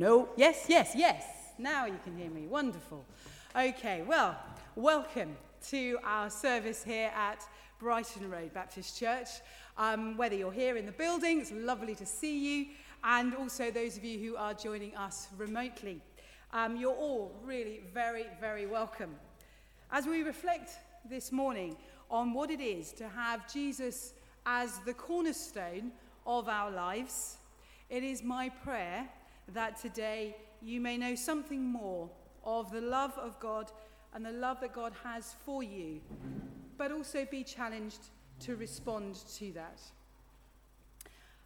No, 0.00 0.30
yes, 0.34 0.64
yes, 0.66 0.94
yes. 0.96 1.26
Now 1.58 1.84
you 1.84 1.98
can 2.02 2.16
hear 2.16 2.30
me. 2.30 2.46
Wonderful. 2.46 3.04
Okay, 3.54 4.00
well, 4.00 4.34
welcome 4.74 5.36
to 5.68 5.98
our 6.02 6.30
service 6.30 6.82
here 6.82 7.12
at 7.14 7.46
Brighton 7.78 8.30
Road 8.30 8.54
Baptist 8.54 8.98
Church. 8.98 9.28
Um, 9.76 10.16
whether 10.16 10.34
you're 10.34 10.52
here 10.52 10.78
in 10.78 10.86
the 10.86 10.92
building, 10.92 11.42
it's 11.42 11.52
lovely 11.52 11.94
to 11.96 12.06
see 12.06 12.38
you, 12.38 12.68
and 13.04 13.34
also 13.34 13.70
those 13.70 13.98
of 13.98 14.02
you 14.02 14.18
who 14.18 14.36
are 14.36 14.54
joining 14.54 14.96
us 14.96 15.28
remotely. 15.36 16.00
Um, 16.54 16.78
you're 16.78 16.94
all 16.94 17.38
really 17.44 17.82
very, 17.92 18.24
very 18.40 18.64
welcome. 18.64 19.14
As 19.92 20.06
we 20.06 20.22
reflect 20.22 20.78
this 21.10 21.30
morning 21.30 21.76
on 22.10 22.32
what 22.32 22.50
it 22.50 22.62
is 22.62 22.92
to 22.92 23.06
have 23.06 23.52
Jesus 23.52 24.14
as 24.46 24.78
the 24.86 24.94
cornerstone 24.94 25.92
of 26.26 26.48
our 26.48 26.70
lives, 26.70 27.36
it 27.90 28.02
is 28.02 28.22
my 28.22 28.48
prayer 28.48 29.06
that 29.54 29.80
today 29.80 30.36
you 30.62 30.80
may 30.80 30.96
know 30.96 31.14
something 31.14 31.62
more 31.62 32.08
of 32.44 32.70
the 32.70 32.80
love 32.80 33.16
of 33.18 33.38
God 33.40 33.70
and 34.14 34.24
the 34.24 34.32
love 34.32 34.60
that 34.60 34.72
God 34.72 34.92
has 35.04 35.34
for 35.44 35.62
you, 35.62 36.00
but 36.76 36.92
also 36.92 37.26
be 37.30 37.44
challenged 37.44 38.00
to 38.40 38.56
respond 38.56 39.16
to 39.36 39.52
that. 39.52 39.80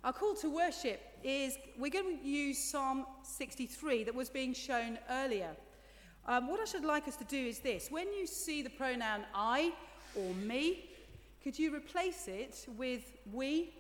Our 0.03 0.13
call 0.13 0.35
to 0.37 0.51
worship 0.51 1.01
is 1.23 1.57
we're 1.79 1.91
going 1.91 2.19
to 2.19 2.27
use 2.27 2.59
Psalm 2.59 3.07
63 3.23 4.05
that 4.05 4.15
was 4.15 4.29
being 4.29 4.53
shown 4.53 4.99
earlier. 5.11 5.51
Um, 6.27 6.49
what 6.49 6.61
I 6.61 6.65
should 6.65 6.85
like 6.85 7.09
us 7.09 7.17
to 7.17 7.25
do 7.25 7.39
is 7.39 7.59
this 7.59 7.91
when 7.91 8.13
you 8.13 8.27
see 8.27 8.63
the 8.63 8.71
pronoun 8.71 9.25
I 9.35 9.73
or 10.15 10.35
me, 10.35 10.91
could 11.43 11.59
you 11.59 11.75
replace 11.75 12.29
it 12.29 12.67
with 12.77 13.13
we 13.33 13.73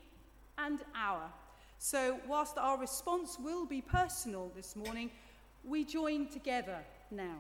and 0.58 0.80
our? 0.94 1.30
So, 1.78 2.18
whilst 2.26 2.56
our 2.58 2.78
response 2.78 3.38
will 3.38 3.66
be 3.66 3.80
personal 3.80 4.50
this 4.56 4.74
morning, 4.74 5.10
we 5.62 5.84
join 5.84 6.28
together 6.28 6.78
now, 7.10 7.36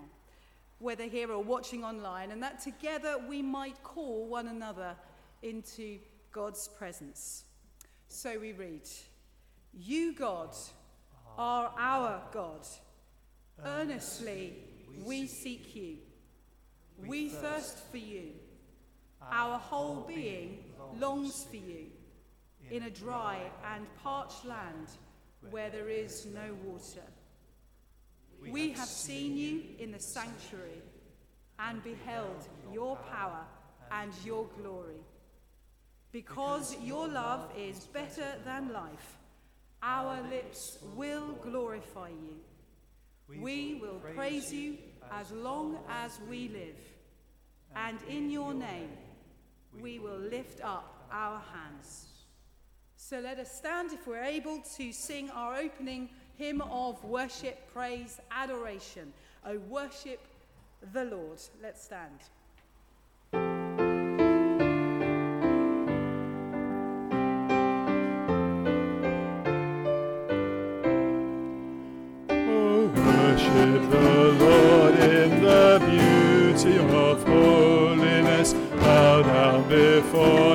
whether 0.78 1.04
here 1.04 1.30
or 1.30 1.42
watching 1.42 1.84
online, 1.84 2.30
and 2.30 2.42
that 2.42 2.60
together 2.60 3.16
we 3.28 3.42
might 3.42 3.82
call 3.82 4.26
one 4.26 4.48
another 4.48 4.96
into 5.42 5.98
God's 6.32 6.68
presence. 6.68 7.44
So 8.08 8.38
we 8.38 8.52
read, 8.52 8.88
You, 9.72 10.14
God, 10.14 10.54
are 11.38 11.72
our 11.78 12.22
God. 12.32 12.66
Earnestly 13.64 14.54
we 15.04 15.26
seek 15.26 15.74
you. 15.74 15.98
We 17.06 17.28
thirst 17.28 17.78
for 17.90 17.98
you. 17.98 18.32
Our 19.32 19.58
whole 19.58 20.04
being 20.06 20.64
longs 20.98 21.44
for 21.44 21.56
you 21.56 21.86
in 22.70 22.84
a 22.84 22.90
dry 22.90 23.38
and 23.74 23.86
parched 24.02 24.44
land 24.44 24.88
where 25.50 25.70
there 25.70 25.88
is 25.88 26.26
no 26.34 26.54
water. 26.64 27.02
We 28.50 28.72
have 28.72 28.88
seen 28.88 29.36
you 29.36 29.62
in 29.78 29.92
the 29.92 30.00
sanctuary 30.00 30.82
and 31.58 31.82
beheld 31.82 32.48
your 32.72 32.96
power 33.10 33.44
and 33.90 34.12
your 34.24 34.46
glory. 34.60 35.02
Because 36.12 36.76
your 36.82 37.08
love 37.08 37.50
is 37.56 37.86
better 37.86 38.36
than 38.44 38.72
life, 38.72 39.18
our 39.82 40.22
lips 40.30 40.78
will 40.94 41.32
glorify 41.42 42.08
you. 42.08 42.36
We 43.40 43.80
will 43.80 44.00
praise 44.14 44.52
you 44.52 44.78
as 45.10 45.30
long 45.32 45.78
as 45.88 46.18
we 46.28 46.48
live, 46.48 46.78
and 47.74 47.98
in 48.08 48.30
your 48.30 48.54
name 48.54 48.90
we 49.80 49.98
will 49.98 50.18
lift 50.18 50.62
up 50.62 51.08
our 51.10 51.42
hands. 51.52 52.06
So 53.06 53.20
let 53.20 53.38
us 53.38 53.52
stand 53.52 53.92
if 53.92 54.06
we're 54.06 54.24
able 54.24 54.60
to 54.78 54.90
sing 54.90 55.28
our 55.28 55.56
opening 55.56 56.08
hymn 56.38 56.62
of 56.62 57.04
worship, 57.04 57.70
praise, 57.70 58.18
adoration. 58.30 59.12
Oh, 59.44 59.58
worship 59.68 60.20
the 60.94 61.04
Lord. 61.04 61.38
Let's 61.62 61.84
stand. 61.84 62.18
Oh, 72.30 72.86
worship 72.86 73.90
the 73.90 74.32
Lord 74.40 74.94
in 74.94 75.42
the 75.42 75.78
beauty 75.90 76.78
of 76.78 77.22
holiness. 77.24 78.54
Bow 78.54 79.20
down 79.20 79.68
before 79.68 80.53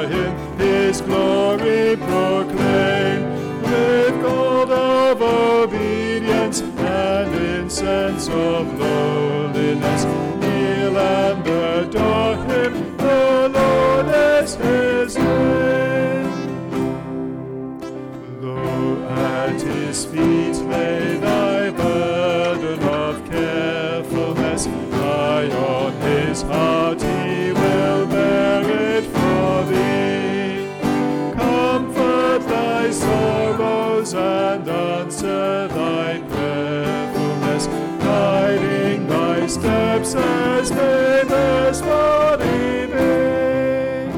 famous 40.13 41.81
for 41.81 42.33
evening. 42.41 44.11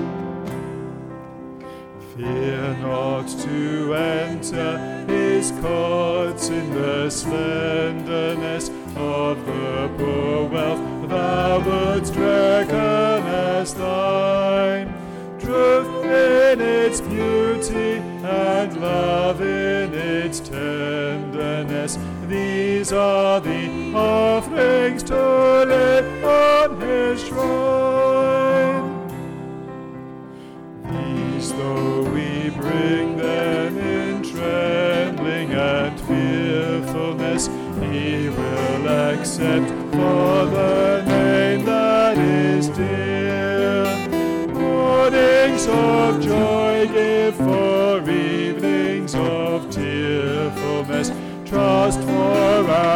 Fear 2.15 2.77
not 2.81 3.27
to 3.27 3.93
enter 3.93 5.05
his 5.07 5.51
courts 5.61 6.49
in 6.49 6.73
the 6.73 7.09
slenderness 7.09 8.69
of 8.95 9.45
the 9.45 9.89
poor 9.97 10.45
wealth 10.45 11.09
thou 11.09 11.59
wouldst 11.59 12.15
reckon 12.15 12.75
as 12.75 13.73
thine. 13.73 14.93
Truth 15.39 16.05
in 16.05 16.61
its 16.61 17.01
beauty 17.01 17.97
and 18.23 18.77
love 18.79 19.41
in 19.41 19.93
its 19.93 20.39
tenderness, 20.39 21.97
these 22.27 22.93
are 22.93 23.41
the 23.41 23.93
offerings 23.93 25.03
to 25.03 25.60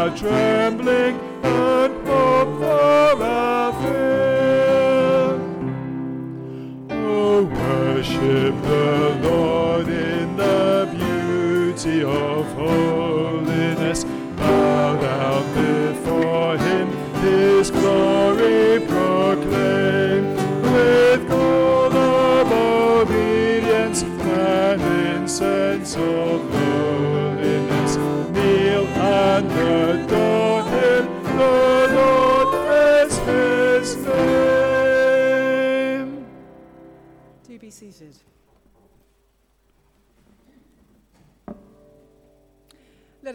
trembling 0.09 1.24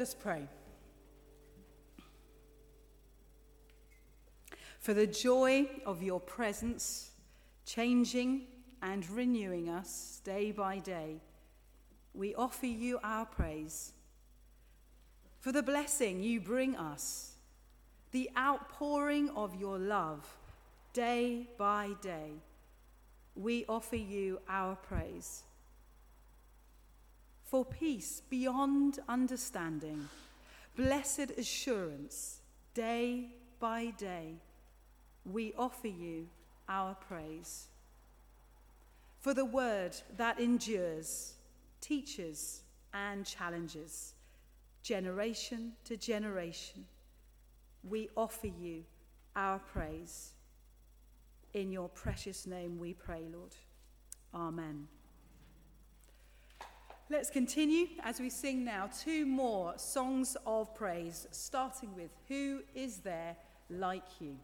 Let 0.01 0.09
us 0.09 0.15
pray. 0.15 0.49
For 4.79 4.95
the 4.95 5.07
joy 5.07 5.69
of 5.85 6.03
your 6.03 6.21
presence, 6.21 7.11
changing 7.67 8.47
and 8.81 9.07
renewing 9.11 9.69
us 9.69 10.23
day 10.25 10.53
by 10.53 10.79
day, 10.79 11.21
we 12.15 12.35
offer 12.35 12.65
you 12.65 12.99
our 13.05 13.27
praise. 13.27 13.93
For 15.39 15.53
the 15.53 15.63
blessing 15.63 16.23
you 16.23 16.41
bring 16.41 16.77
us, 16.77 17.35
the 18.11 18.31
outpouring 18.39 19.29
of 19.37 19.55
your 19.55 19.79
love 19.79 20.27
day 20.95 21.47
by 21.59 21.91
day, 22.01 22.31
we 23.35 23.67
offer 23.69 23.97
you 23.97 24.41
our 24.49 24.77
praise 24.77 25.43
for 27.51 27.65
peace 27.65 28.23
beyond 28.31 29.01
understanding, 29.09 30.09
blessed 30.77 31.33
assurance, 31.37 32.43
day 32.75 33.27
by 33.59 33.87
day, 33.99 34.35
we 35.25 35.53
offer 35.59 35.89
you 35.89 36.29
our 36.69 36.95
praise. 36.95 37.67
For 39.19 39.35
the 39.35 39.45
word 39.45 39.97
that 40.17 40.39
endures, 40.39 41.35
teaches, 41.81 42.63
and 42.95 43.27
challenges, 43.27 44.15
generation 44.85 45.73
to 45.87 45.97
generation, 45.97 46.87
we 47.83 48.09
offer 48.17 48.47
you 48.47 48.85
our 49.35 49.59
praise. 49.59 50.31
In 51.53 51.73
your 51.73 51.89
precious 51.89 52.47
name 52.47 52.79
we 52.79 52.95
pray, 52.95 53.23
Lord. 53.33 53.57
Amen. 54.33 54.87
Let's 57.13 57.29
continue 57.29 57.89
as 58.05 58.21
we 58.21 58.31
sing 58.31 58.65
now 58.65 58.89
two 58.97 59.27
more 59.27 59.75
songs 59.79 60.37
of 60.47 60.73
praise, 60.77 61.27
starting 61.33 61.93
with 61.97 62.13
Who 62.29 62.61
is 62.73 62.99
there 62.99 63.35
like 63.69 64.21
you? 64.21 64.37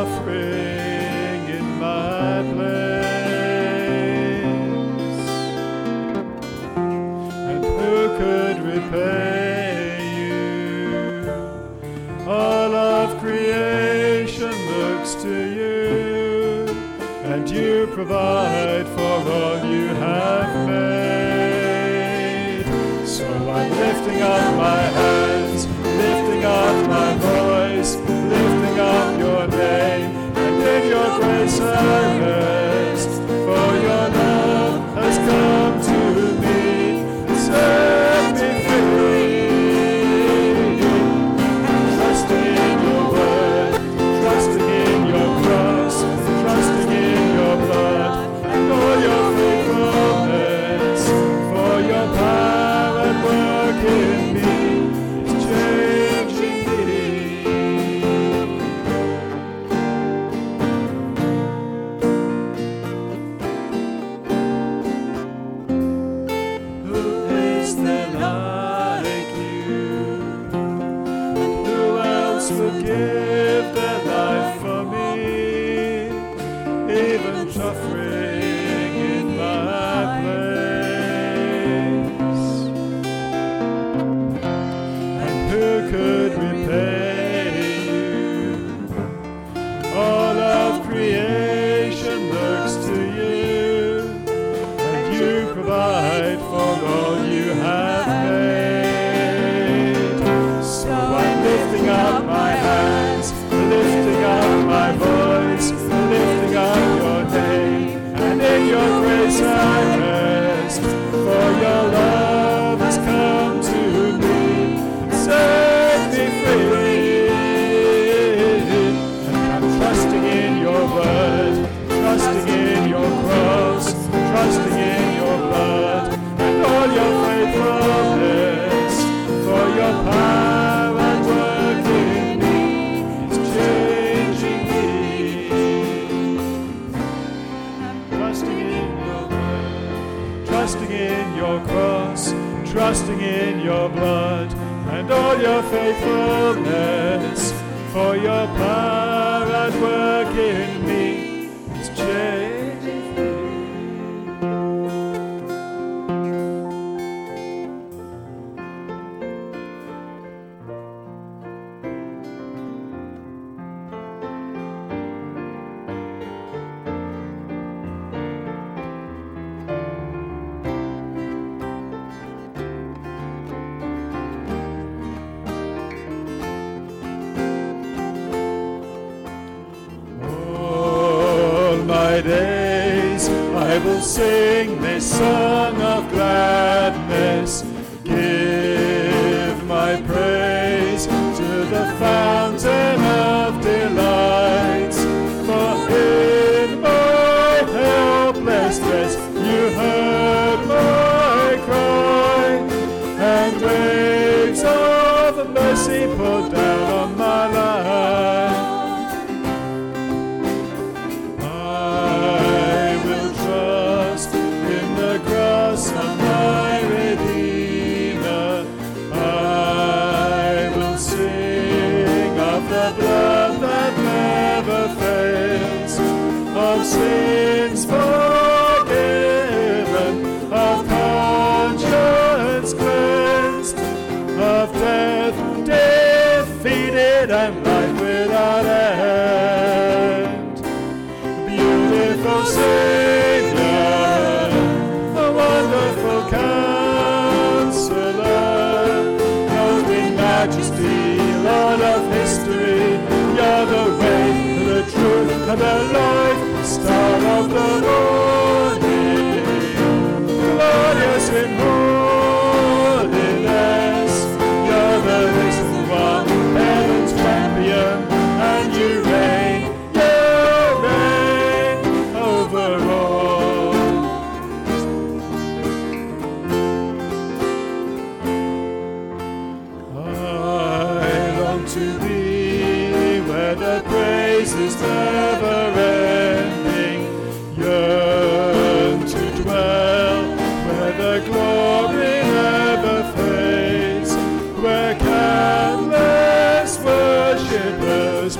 afraid. 0.00 0.49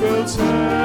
Will 0.00 0.24
tell 0.24 0.79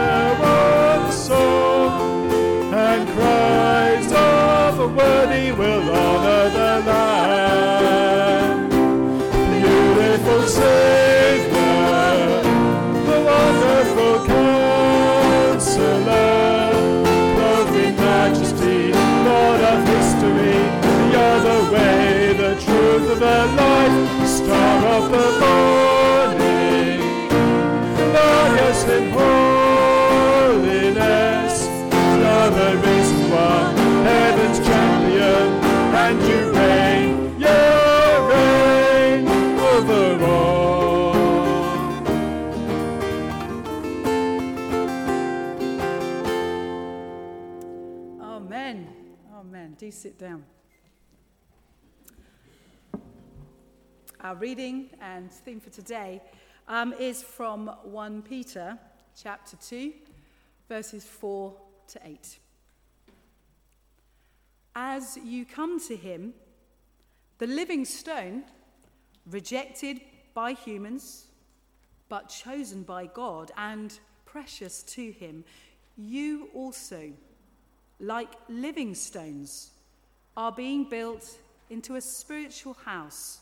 sit 50.17 50.27
down. 50.27 50.43
Our 54.21 54.35
reading 54.35 54.89
and 55.01 55.31
theme 55.31 55.59
for 55.59 55.69
today 55.69 56.21
um, 56.67 56.93
is 56.93 57.21
from 57.23 57.67
1 57.83 58.21
Peter 58.23 58.77
chapter 59.21 59.57
2, 59.57 59.93
verses 60.69 61.03
4 61.05 61.53
to 61.89 61.99
8. 62.05 62.39
As 64.75 65.17
you 65.23 65.45
come 65.45 65.79
to 65.87 65.95
him, 65.95 66.33
the 67.37 67.47
living 67.47 67.85
stone, 67.85 68.43
rejected 69.29 70.01
by 70.33 70.53
humans, 70.53 71.25
but 72.09 72.29
chosen 72.29 72.83
by 72.83 73.07
God 73.07 73.51
and 73.57 73.97
precious 74.25 74.83
to 74.83 75.11
him, 75.11 75.43
you 75.97 76.49
also 76.53 77.11
like 77.99 78.33
living 78.49 78.93
stones, 78.95 79.71
are 80.37 80.51
being 80.51 80.89
built 80.89 81.37
into 81.69 81.95
a 81.95 82.01
spiritual 82.01 82.73
house 82.73 83.39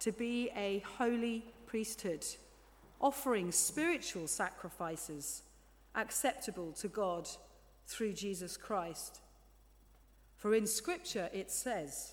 to 0.00 0.12
be 0.12 0.50
a 0.56 0.82
holy 0.98 1.44
priesthood, 1.66 2.24
offering 3.00 3.50
spiritual 3.50 4.26
sacrifices 4.26 5.42
acceptable 5.94 6.72
to 6.72 6.88
God 6.88 7.28
through 7.86 8.12
Jesus 8.12 8.56
Christ. 8.56 9.20
For 10.36 10.54
in 10.54 10.66
Scripture 10.66 11.30
it 11.32 11.50
says, 11.50 12.12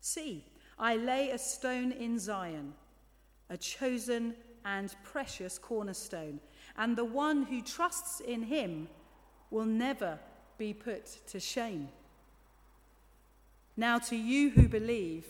See, 0.00 0.44
I 0.78 0.96
lay 0.96 1.30
a 1.30 1.38
stone 1.38 1.92
in 1.92 2.18
Zion, 2.18 2.74
a 3.50 3.56
chosen 3.56 4.34
and 4.64 4.94
precious 5.02 5.58
cornerstone, 5.58 6.40
and 6.76 6.96
the 6.96 7.04
one 7.04 7.44
who 7.44 7.62
trusts 7.62 8.20
in 8.20 8.42
him 8.42 8.88
will 9.50 9.64
never 9.64 10.18
be 10.56 10.72
put 10.72 11.06
to 11.28 11.40
shame. 11.40 11.88
Now, 13.78 14.00
to 14.00 14.16
you 14.16 14.50
who 14.50 14.66
believe, 14.66 15.24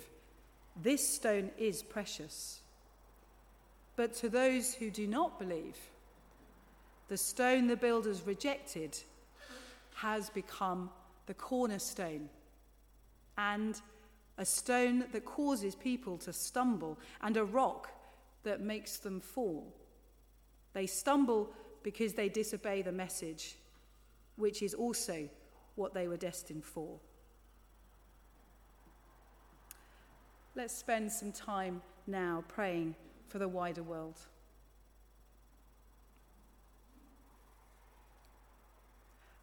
this 0.82 1.06
stone 1.06 1.50
is 1.58 1.82
precious. 1.82 2.60
But 3.94 4.14
to 4.14 4.30
those 4.30 4.72
who 4.72 4.90
do 4.90 5.06
not 5.06 5.38
believe, 5.38 5.76
the 7.08 7.18
stone 7.18 7.66
the 7.66 7.76
builders 7.76 8.22
rejected 8.24 8.96
has 9.96 10.30
become 10.30 10.88
the 11.26 11.34
cornerstone 11.34 12.30
and 13.36 13.78
a 14.38 14.46
stone 14.46 15.04
that 15.12 15.26
causes 15.26 15.74
people 15.74 16.16
to 16.16 16.32
stumble 16.32 16.98
and 17.20 17.36
a 17.36 17.44
rock 17.44 17.90
that 18.44 18.62
makes 18.62 18.96
them 18.96 19.20
fall. 19.20 19.74
They 20.72 20.86
stumble 20.86 21.50
because 21.82 22.14
they 22.14 22.30
disobey 22.30 22.80
the 22.80 22.92
message 22.92 23.56
which 24.36 24.62
is 24.62 24.72
also 24.72 25.28
what 25.74 25.92
they 25.92 26.08
were 26.08 26.16
destined 26.16 26.64
for. 26.64 26.98
Let's 30.58 30.74
spend 30.74 31.12
some 31.12 31.30
time 31.30 31.82
now 32.08 32.42
praying 32.48 32.96
for 33.28 33.38
the 33.38 33.46
wider 33.46 33.84
world. 33.84 34.18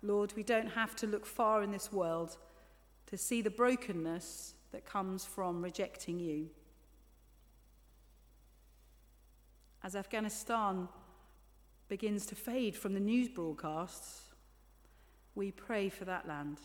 Lord, 0.04 0.34
we 0.36 0.44
don't 0.44 0.68
have 0.68 0.94
to 0.98 1.08
look 1.08 1.26
far 1.26 1.64
in 1.64 1.72
this 1.72 1.90
world 1.90 2.36
to 3.06 3.18
see 3.18 3.42
the 3.42 3.50
brokenness 3.50 4.56
that 4.74 4.84
comes 4.84 5.24
from 5.24 5.64
rejecting 5.64 6.20
you. 6.20 6.50
As 9.86 9.96
Afghanistan 9.96 10.90
begins 11.88 12.26
to 12.26 12.36
fade 12.36 12.76
from 12.76 12.94
the 12.94 13.00
news 13.00 13.30
broadcasts, 13.30 14.32
we 15.34 15.54
pray 15.54 15.88
for 15.88 16.04
that 16.04 16.28
land. 16.28 16.58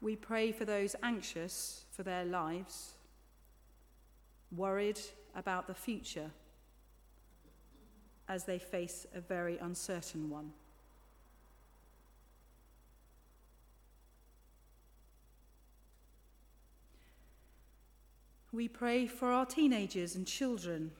We 0.00 0.16
pray 0.16 0.52
for 0.52 0.64
those 0.64 0.94
anxious 1.02 1.84
for 1.90 2.02
their 2.02 2.24
lives, 2.24 2.94
worried 4.54 5.00
about 5.34 5.66
the 5.66 5.74
future 5.74 6.30
as 8.28 8.44
they 8.44 8.58
face 8.58 9.06
a 9.14 9.20
very 9.20 9.58
uncertain 9.58 10.30
one. 10.30 10.52
We 18.52 18.66
pray 18.68 19.06
for 19.06 19.30
our 19.30 19.44
teenagers 19.44 20.14
and 20.14 20.26
children 20.26 20.92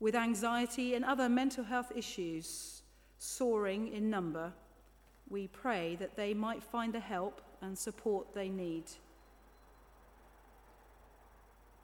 with 0.00 0.14
anxiety 0.14 0.94
and 0.94 1.04
other 1.04 1.28
mental 1.28 1.64
health 1.64 1.92
issues 1.96 2.82
soaring 3.18 3.88
in 3.88 4.10
number. 4.10 4.52
We 5.28 5.48
pray 5.48 5.96
that 5.96 6.16
they 6.16 6.34
might 6.34 6.62
find 6.62 6.92
the 6.92 7.00
help 7.00 7.40
and 7.62 7.76
support 7.76 8.34
they 8.34 8.48
need. 8.48 8.84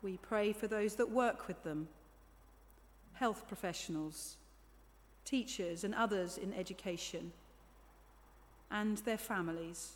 We 0.03 0.19
pray 0.19 0.53
for 0.53 0.67
those 0.67 0.97
that 0.97 1.11
work 1.11 1.49
with 1.49 1.63
them, 1.63 1.89
health 3.15 3.47
professionals, 3.49 4.37
teachers, 5.25 5.85
and 5.85 5.95
others 5.95 6.39
in 6.39 6.55
education, 6.55 7.33
and 8.71 8.99
their 8.99 9.19
families. 9.19 9.93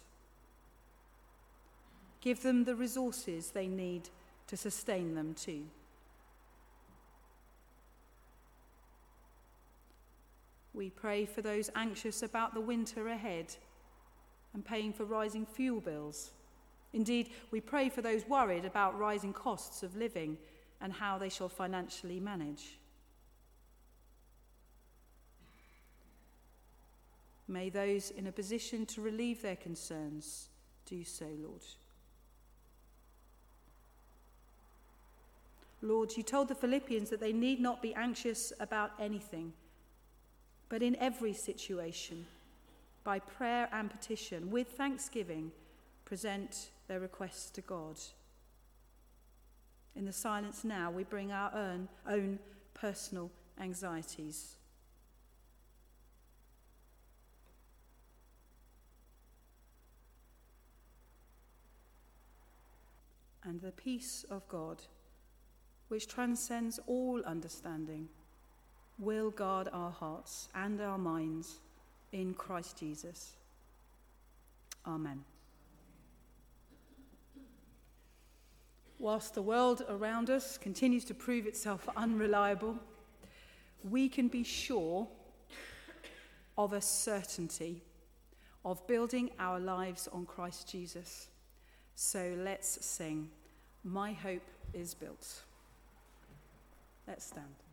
Give 2.20 2.42
them 2.42 2.64
the 2.64 2.74
resources 2.74 3.50
they 3.50 3.68
need 3.68 4.08
to 4.46 4.56
sustain 4.56 5.14
them 5.14 5.34
too. 5.34 5.64
We 10.74 10.90
pray 10.90 11.24
for 11.24 11.40
those 11.40 11.70
anxious 11.76 12.22
about 12.22 12.52
the 12.52 12.60
winter 12.60 13.08
ahead 13.08 13.54
and 14.52 14.64
paying 14.64 14.92
for 14.92 15.04
rising 15.04 15.46
fuel 15.46 15.80
bills. 15.80 16.32
Indeed, 16.92 17.30
we 17.50 17.60
pray 17.60 17.88
for 17.88 18.02
those 18.02 18.26
worried 18.28 18.64
about 18.64 18.98
rising 18.98 19.32
costs 19.32 19.82
of 19.82 19.96
living 19.96 20.36
and 20.80 20.92
how 20.92 21.16
they 21.16 21.28
shall 21.28 21.48
financially 21.48 22.20
manage. 22.20 22.78
May 27.46 27.68
those 27.68 28.10
in 28.10 28.26
a 28.26 28.32
position 28.32 28.86
to 28.86 29.00
relieve 29.00 29.42
their 29.42 29.56
concerns 29.56 30.48
do 30.86 31.04
so, 31.04 31.26
Lord. 31.40 31.62
Lord, 35.82 36.16
you 36.16 36.22
told 36.22 36.48
the 36.48 36.54
Philippians 36.54 37.10
that 37.10 37.20
they 37.20 37.32
need 37.32 37.60
not 37.60 37.82
be 37.82 37.94
anxious 37.94 38.52
about 38.58 38.92
anything, 38.98 39.52
but 40.74 40.82
in 40.82 40.96
every 40.96 41.32
situation, 41.32 42.26
by 43.04 43.20
prayer 43.20 43.68
and 43.70 43.88
petition, 43.88 44.50
with 44.50 44.66
thanksgiving, 44.72 45.52
present 46.04 46.70
their 46.88 46.98
requests 46.98 47.48
to 47.48 47.60
God. 47.60 47.96
In 49.94 50.04
the 50.04 50.12
silence 50.12 50.64
now, 50.64 50.90
we 50.90 51.04
bring 51.04 51.30
our 51.30 51.54
own, 51.54 51.88
own 52.10 52.40
personal 52.74 53.30
anxieties. 53.60 54.56
And 63.44 63.60
the 63.60 63.70
peace 63.70 64.24
of 64.28 64.48
God, 64.48 64.82
which 65.86 66.08
transcends 66.08 66.80
all 66.88 67.22
understanding, 67.24 68.08
will 68.98 69.30
guard 69.30 69.68
our 69.72 69.90
hearts 69.90 70.48
and 70.54 70.80
our 70.80 70.98
minds 70.98 71.56
in 72.12 72.34
Christ 72.34 72.78
Jesus. 72.78 73.32
Amen. 74.86 75.24
Whilst 78.98 79.34
the 79.34 79.42
world 79.42 79.84
around 79.88 80.30
us 80.30 80.56
continues 80.56 81.04
to 81.06 81.14
prove 81.14 81.46
itself 81.46 81.88
unreliable, 81.96 82.78
we 83.82 84.08
can 84.08 84.28
be 84.28 84.44
sure 84.44 85.08
of 86.56 86.72
a 86.72 86.80
certainty 86.80 87.82
of 88.64 88.86
building 88.86 89.30
our 89.38 89.60
lives 89.60 90.08
on 90.12 90.24
Christ 90.24 90.68
Jesus. 90.68 91.28
So 91.94 92.34
let's 92.38 92.84
sing, 92.84 93.28
My 93.82 94.12
Hope 94.12 94.48
is 94.72 94.94
Built. 94.94 95.42
Let's 97.06 97.26
stand. 97.26 97.63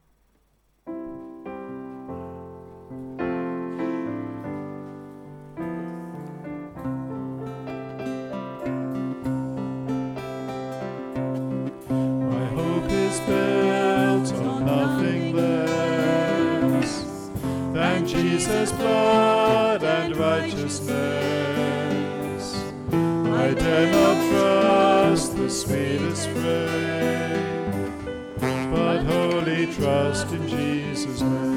Sweetest 25.52 26.30
frame, 26.30 27.92
but 28.72 29.04
wholly 29.04 29.68
trust 29.68 30.32
in 30.32 30.48
Jesus' 30.48 31.22
name. 31.22 31.51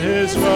His 0.00 0.36
righteousness 0.36 0.47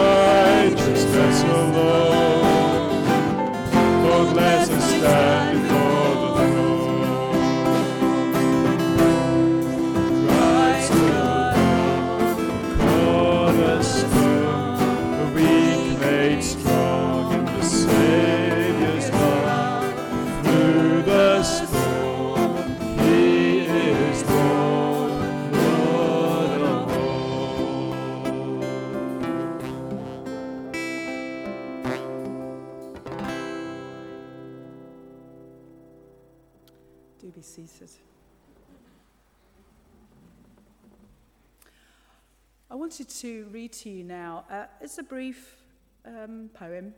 to 43.83 43.91
you 43.91 44.05
now. 44.05 44.45
Uh, 44.49 44.67
it's 44.81 44.99
a 44.99 45.03
brief 45.03 45.57
um, 46.07 46.49
poem 46.55 46.95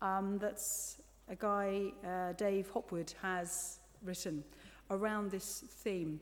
um, 0.00 0.38
that's 0.38 1.02
a 1.28 1.36
guy, 1.36 1.92
uh, 2.02 2.32
Dave 2.32 2.70
Hopwood, 2.70 3.12
has 3.20 3.80
written 4.02 4.42
around 4.90 5.30
this 5.30 5.64
theme 5.82 6.18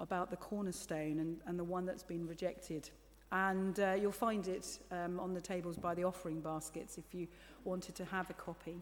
about 0.00 0.30
the 0.30 0.36
cornerstone 0.36 1.18
and, 1.18 1.36
and 1.44 1.58
the 1.58 1.64
one 1.64 1.84
that's 1.84 2.02
been 2.02 2.26
rejected. 2.26 2.88
And 3.32 3.78
uh, 3.80 3.96
you'll 4.00 4.12
find 4.12 4.48
it 4.48 4.78
um, 4.90 5.20
on 5.20 5.34
the 5.34 5.42
tables 5.42 5.76
by 5.76 5.94
the 5.94 6.04
offering 6.04 6.40
baskets 6.40 6.96
if 6.96 7.12
you 7.12 7.28
wanted 7.64 7.94
to 7.96 8.04
have 8.06 8.30
a 8.30 8.34
copy. 8.34 8.76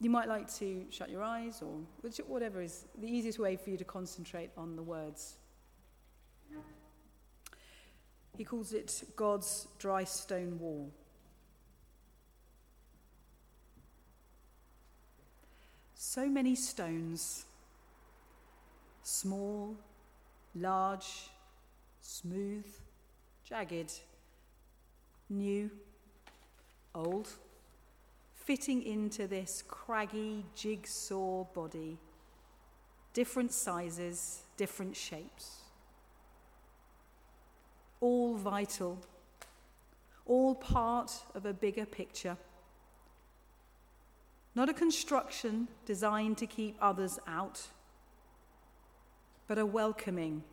You 0.00 0.08
might 0.08 0.28
like 0.28 0.50
to 0.54 0.86
shut 0.88 1.10
your 1.10 1.22
eyes 1.22 1.60
or 1.60 1.78
whatever 2.26 2.62
is 2.62 2.86
the 2.98 3.06
easiest 3.06 3.38
way 3.38 3.56
for 3.56 3.68
you 3.68 3.76
to 3.76 3.84
concentrate 3.84 4.48
on 4.56 4.76
the 4.76 4.82
words. 4.82 5.36
He 8.36 8.44
calls 8.44 8.72
it 8.72 9.04
God's 9.16 9.68
dry 9.78 10.04
stone 10.04 10.58
wall. 10.58 10.90
So 15.94 16.28
many 16.28 16.54
stones, 16.54 17.46
small, 19.02 19.76
large, 20.54 21.30
smooth, 22.00 22.66
jagged, 23.48 23.92
new, 25.30 25.70
old, 26.94 27.28
fitting 28.34 28.82
into 28.82 29.26
this 29.26 29.62
craggy 29.66 30.44
jigsaw 30.54 31.44
body, 31.54 31.98
different 33.12 33.52
sizes, 33.52 34.42
different 34.56 34.96
shapes. 34.96 35.63
All 38.04 38.34
vital, 38.34 38.98
all 40.26 40.54
part 40.54 41.10
of 41.34 41.46
a 41.46 41.54
bigger 41.54 41.86
picture. 41.86 42.36
Not 44.54 44.68
a 44.68 44.74
construction 44.74 45.68
designed 45.86 46.36
to 46.36 46.46
keep 46.46 46.76
others 46.82 47.18
out, 47.26 47.62
but 49.46 49.56
a 49.56 49.64
welcoming, 49.64 50.44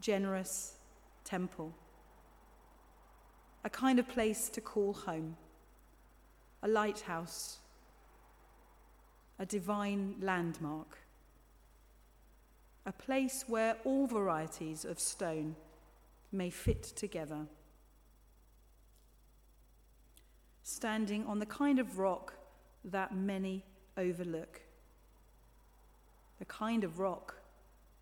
generous 0.00 0.78
temple. 1.22 1.74
A 3.62 3.68
kind 3.68 3.98
of 3.98 4.08
place 4.08 4.48
to 4.48 4.62
call 4.62 4.94
home, 4.94 5.36
a 6.62 6.68
lighthouse, 6.68 7.58
a 9.38 9.44
divine 9.44 10.14
landmark, 10.22 10.96
a 12.86 12.92
place 12.92 13.44
where 13.46 13.76
all 13.84 14.06
varieties 14.06 14.86
of 14.86 14.98
stone 14.98 15.56
may 16.36 16.50
fit 16.50 16.82
together. 16.82 17.46
Standing 20.62 21.24
on 21.26 21.38
the 21.38 21.46
kind 21.46 21.78
of 21.78 21.98
rock 21.98 22.34
that 22.84 23.14
many 23.14 23.64
overlook, 23.96 24.60
the 26.38 26.44
kind 26.44 26.84
of 26.84 26.98
rock 26.98 27.34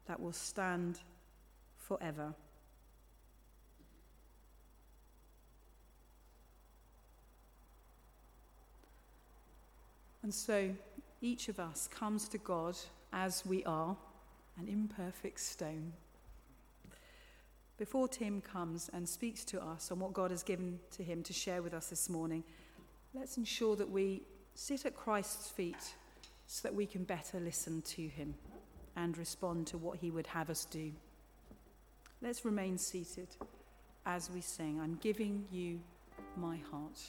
that 0.07 0.21
will 0.21 0.33
stand 0.33 1.01
forever. 1.79 2.35
And 10.23 10.33
so, 10.33 10.71
each 11.21 11.49
of 11.51 11.61
us 11.61 11.87
comes 11.87 12.29
to 12.29 12.39
God 12.39 12.77
as 13.13 13.45
we 13.45 13.63
are, 13.65 13.95
an 14.59 14.69
imperfect 14.69 15.39
stone. 15.39 15.93
Before 17.77 18.07
Tim 18.07 18.41
comes 18.41 18.89
and 18.93 19.09
speaks 19.09 19.45
to 19.47 19.61
us 19.61 19.91
on 19.91 19.99
what 19.99 20.13
God 20.13 20.31
has 20.31 20.45
given 20.45 20.79
to 20.93 21.03
him 21.03 21.25
to 21.25 21.33
share 21.33 21.61
with 21.61 21.75
us 21.75 21.89
this 21.89 22.09
morning, 22.09 22.45
let's 23.15 23.37
ensure 23.37 23.75
that 23.77 23.91
we 23.91 24.23
sit 24.55 24.87
at 24.87 24.95
Christ's 24.95 25.51
feet 25.51 25.95
so 26.47 26.69
that 26.69 26.75
we 26.75 26.87
can 26.87 27.03
better 27.03 27.41
listen 27.41 27.83
to 27.83 28.07
him 28.07 28.35
and 28.95 29.19
respond 29.19 29.67
to 29.69 29.79
what 29.79 29.99
he 29.99 30.13
would 30.13 30.29
have 30.29 30.51
us 30.51 30.65
do. 30.67 30.93
Let's 32.23 32.45
remain 32.45 32.79
seated 32.79 33.29
as 34.07 34.31
we 34.31 34.41
sing, 34.41 34.81
I'm 34.81 34.97
giving 35.03 35.47
you 35.51 35.81
my 36.37 36.59
heart. 36.71 37.01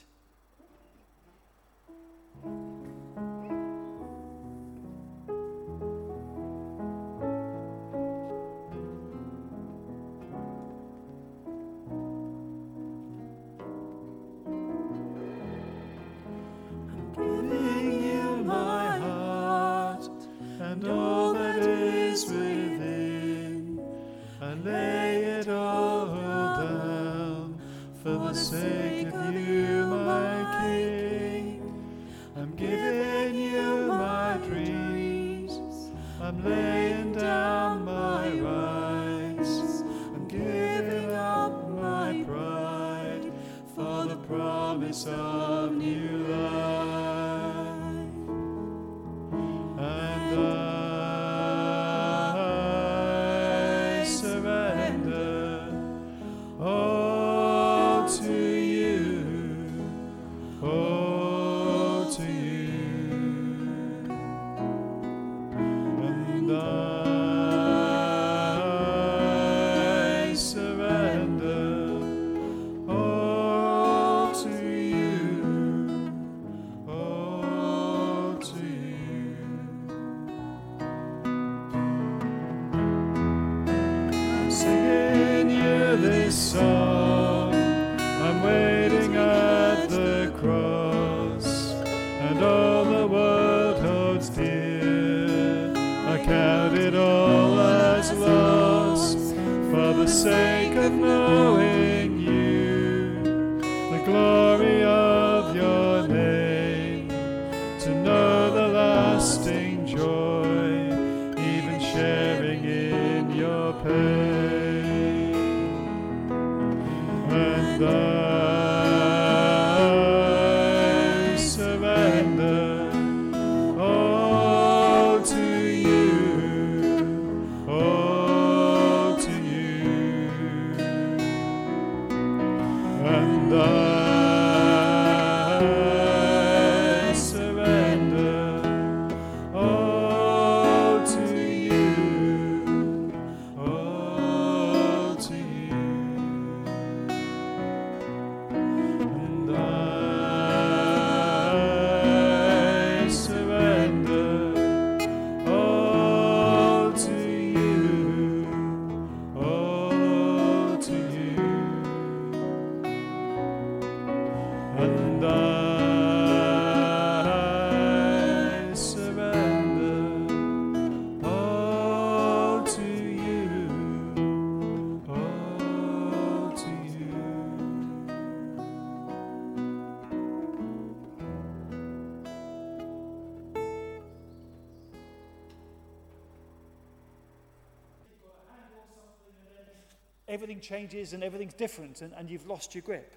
Everything 190.46 190.62
changes 190.62 191.14
and 191.14 191.24
everything's 191.24 191.56
different 191.56 192.04
and, 192.04 192.14
and 192.14 192.30
you've 192.30 192.46
lost 192.46 192.76
your 192.76 192.84
grip. 192.84 193.16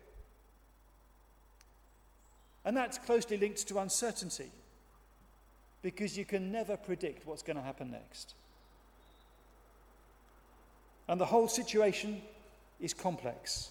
And 2.64 2.75
that's 2.75 2.97
closely 2.97 3.37
linked 3.37 3.69
to 3.69 3.79
uncertainty 3.81 4.51
because 5.83 6.17
you 6.17 6.25
can 6.25 6.51
never 6.51 6.75
predict 6.79 7.27
what's 7.27 7.43
going 7.43 7.59
to 7.59 7.62
happen 7.62 7.91
next. 7.91 8.35
And 11.07 11.21
the 11.21 11.27
whole 11.27 11.49
situation 11.49 12.23
is 12.81 12.95
complex. 12.95 13.71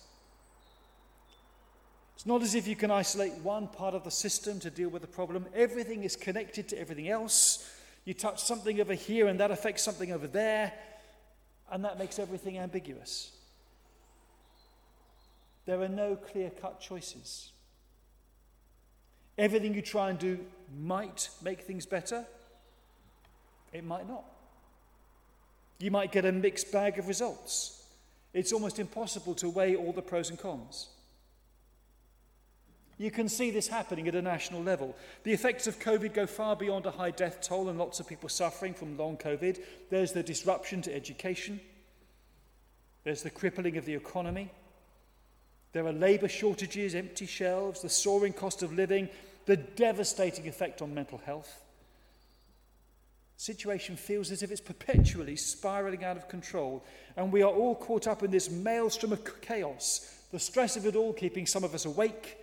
It's 2.15 2.28
not 2.28 2.43
as 2.43 2.54
if 2.54 2.67
you 2.67 2.76
can 2.76 2.91
isolate 2.91 3.34
one 3.41 3.67
part 3.67 3.96
of 3.96 4.04
the 4.04 4.12
system 4.12 4.60
to 4.60 4.70
deal 4.70 4.89
with 4.89 5.02
the 5.02 5.08
problem. 5.08 5.48
Everything 5.56 6.04
is 6.04 6.15
connected 6.15 6.67
to 6.70 6.80
everything 6.80 7.10
else. 7.10 7.67
You 8.06 8.13
touch 8.13 8.43
something 8.43 8.80
over 8.80 8.93
here, 8.93 9.28
and 9.28 9.39
that 9.39 9.50
affects 9.50 9.84
something 9.84 10.12
over 10.12 10.28
there, 10.28 10.74
and 11.72 11.84
that 11.86 12.00
makes 12.00 12.20
everything 12.20 12.58
ambiguous. 12.58 13.32
There 15.67 15.82
are 15.82 15.89
no 15.89 16.15
clear 16.15 16.49
cut 16.49 16.80
choices. 16.80 17.51
Everything 19.38 19.75
you 19.75 19.84
try 19.84 20.10
and 20.10 20.17
do 20.17 20.39
might 20.80 21.30
make 21.43 21.62
things 21.62 21.86
better, 21.86 22.25
it 23.71 23.84
might 23.84 24.08
not. 24.08 24.23
You 25.77 25.91
might 25.91 26.12
get 26.12 26.25
a 26.25 26.32
mixed 26.32 26.71
bag 26.71 26.97
of 26.97 27.08
results. 27.08 27.84
It's 28.34 28.53
almost 28.53 28.80
impossible 28.80 29.36
to 29.36 29.49
weigh 29.49 29.75
all 29.75 29.91
the 29.91 30.01
pros 30.01 30.30
and 30.30 30.39
cons. 30.39 30.88
You 32.97 33.12
can 33.12 33.30
see 33.30 33.51
this 33.51 33.67
happening 33.67 34.08
at 34.08 34.15
a 34.15 34.21
national 34.21 34.63
level. 34.63 34.95
The 35.23 35.34
effects 35.34 35.67
of 35.67 35.80
COVID 35.80 36.13
go 36.13 36.25
far 36.25 36.56
beyond 36.56 36.86
a 36.88 36.91
high 36.91 37.12
death 37.12 37.41
toll 37.41 37.69
and 37.69 37.77
lots 37.77 37.99
of 37.99 38.08
people 38.08 38.30
suffering 38.30 38.73
from 38.73 38.97
long 38.97 39.17
COVID. 39.17 39.60
There's 39.91 40.13
the 40.13 40.23
disruption 40.23 40.82
to 40.84 40.95
education, 40.95 41.60
there's 43.03 43.21
the 43.21 43.30
crippling 43.30 43.77
of 43.77 43.86
the 43.86 43.93
economy, 43.93 44.49
there 45.77 45.85
are 45.85 45.93
labour 45.93 46.27
shortages, 46.27 46.95
empty 46.95 47.27
shelves, 47.27 47.83
the 47.83 47.89
soaring 47.89 48.33
cost 48.33 48.63
of 48.63 48.73
living, 48.73 49.07
the 49.45 49.55
devastating 49.55 50.47
effect 50.47 50.81
on 50.81 50.91
mental 50.91 51.19
health. 51.19 51.61
The 53.37 53.43
situation 53.43 53.95
feels 53.95 54.31
as 54.31 54.41
if 54.41 54.49
it's 54.49 54.59
perpetually 54.59 55.35
spiralling 55.35 56.03
out 56.03 56.17
of 56.17 56.27
control, 56.27 56.83
and 57.15 57.31
we 57.31 57.43
are 57.43 57.51
all 57.51 57.75
caught 57.75 58.07
up 58.07 58.23
in 58.23 58.31
this 58.31 58.49
maelstrom 58.49 59.13
of 59.13 59.39
chaos. 59.39 60.23
The 60.31 60.39
stress 60.39 60.77
of 60.77 60.87
it 60.87 60.95
all 60.95 61.13
keeping 61.13 61.45
some 61.45 61.63
of 61.63 61.75
us 61.75 61.85
awake, 61.85 62.39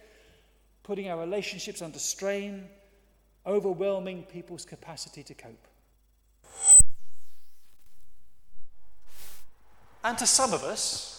putting 0.85 1.11
our 1.11 1.19
relationships 1.19 1.83
under 1.83 1.99
strain, 1.99 2.69
overwhelming 3.45 4.23
people's 4.23 4.65
capacity 4.65 5.25
to 5.25 5.35
cope. 5.35 5.67
And 10.05 10.17
to 10.19 10.27
some 10.27 10.53
of 10.53 10.63
us, 10.63 11.14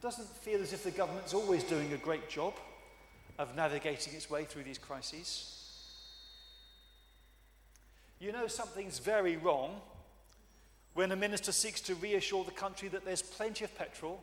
doesn't 0.00 0.28
feel 0.28 0.62
as 0.62 0.72
if 0.72 0.84
the 0.84 0.90
government's 0.90 1.34
always 1.34 1.62
doing 1.64 1.92
a 1.92 1.96
great 1.96 2.28
job 2.28 2.54
of 3.38 3.54
navigating 3.54 4.14
its 4.14 4.30
way 4.30 4.44
through 4.44 4.62
these 4.62 4.78
crises. 4.78 5.56
You 8.18 8.32
know 8.32 8.46
something's 8.46 8.98
very 8.98 9.36
wrong 9.36 9.80
when 10.94 11.12
a 11.12 11.16
minister 11.16 11.52
seeks 11.52 11.80
to 11.82 11.94
reassure 11.96 12.44
the 12.44 12.50
country 12.50 12.88
that 12.88 13.04
there's 13.04 13.22
plenty 13.22 13.64
of 13.64 13.76
petrol 13.76 14.20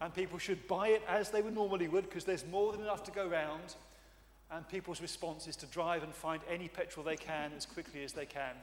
and 0.00 0.14
people 0.14 0.38
should 0.38 0.66
buy 0.66 0.88
it 0.88 1.02
as 1.08 1.30
they 1.30 1.42
would 1.42 1.54
normally 1.54 1.88
would 1.88 2.04
because 2.04 2.24
there's 2.24 2.46
more 2.46 2.72
than 2.72 2.80
enough 2.80 3.04
to 3.04 3.10
go 3.10 3.26
round 3.26 3.74
and 4.50 4.66
people's 4.68 5.00
response 5.00 5.46
is 5.46 5.56
to 5.56 5.66
drive 5.66 6.02
and 6.02 6.14
find 6.14 6.40
any 6.48 6.68
petrol 6.68 7.04
they 7.04 7.16
can 7.16 7.52
as 7.56 7.66
quickly 7.66 8.04
as 8.04 8.12
they 8.12 8.26
can 8.26 8.54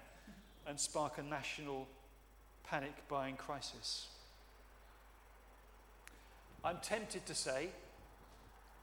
and 0.65 0.79
spark 0.79 1.17
a 1.17 1.23
national 1.23 1.87
panic 2.63 2.93
buying 3.07 3.35
crisis. 3.35 4.07
I'm 6.63 6.77
tempted 6.81 7.25
to 7.25 7.35
say, 7.35 7.69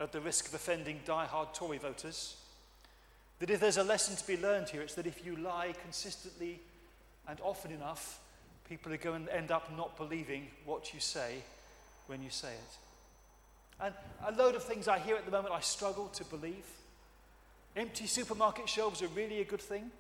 at 0.00 0.12
the 0.12 0.20
risk 0.20 0.48
of 0.48 0.54
offending 0.54 1.00
die-hard 1.04 1.54
Tory 1.54 1.78
voters, 1.78 2.36
that 3.38 3.50
if 3.50 3.60
there's 3.60 3.76
a 3.76 3.84
lesson 3.84 4.16
to 4.16 4.26
be 4.26 4.36
learned 4.36 4.68
here, 4.68 4.82
it's 4.82 4.94
that 4.94 5.06
if 5.06 5.24
you 5.24 5.36
lie 5.36 5.74
consistently 5.82 6.60
and 7.28 7.38
often 7.42 7.72
enough, 7.72 8.20
people 8.68 8.92
are 8.92 8.98
going 8.98 9.26
to 9.26 9.36
end 9.36 9.50
up 9.50 9.76
not 9.76 9.96
believing 9.96 10.48
what 10.64 10.94
you 10.94 11.00
say 11.00 11.36
when 12.06 12.22
you 12.22 12.30
say 12.30 12.52
it. 12.52 12.78
And 13.80 13.94
a 14.26 14.32
load 14.32 14.54
of 14.54 14.62
things 14.62 14.88
I 14.88 14.98
hear 14.98 15.16
at 15.16 15.24
the 15.24 15.32
moment 15.32 15.54
I 15.54 15.60
struggle 15.60 16.08
to 16.08 16.24
believe. 16.24 16.64
Empty 17.76 18.06
supermarket 18.06 18.68
shelves 18.68 19.02
are 19.02 19.08
really 19.08 19.40
a 19.40 19.44
good 19.44 19.60
thing. 19.60 19.90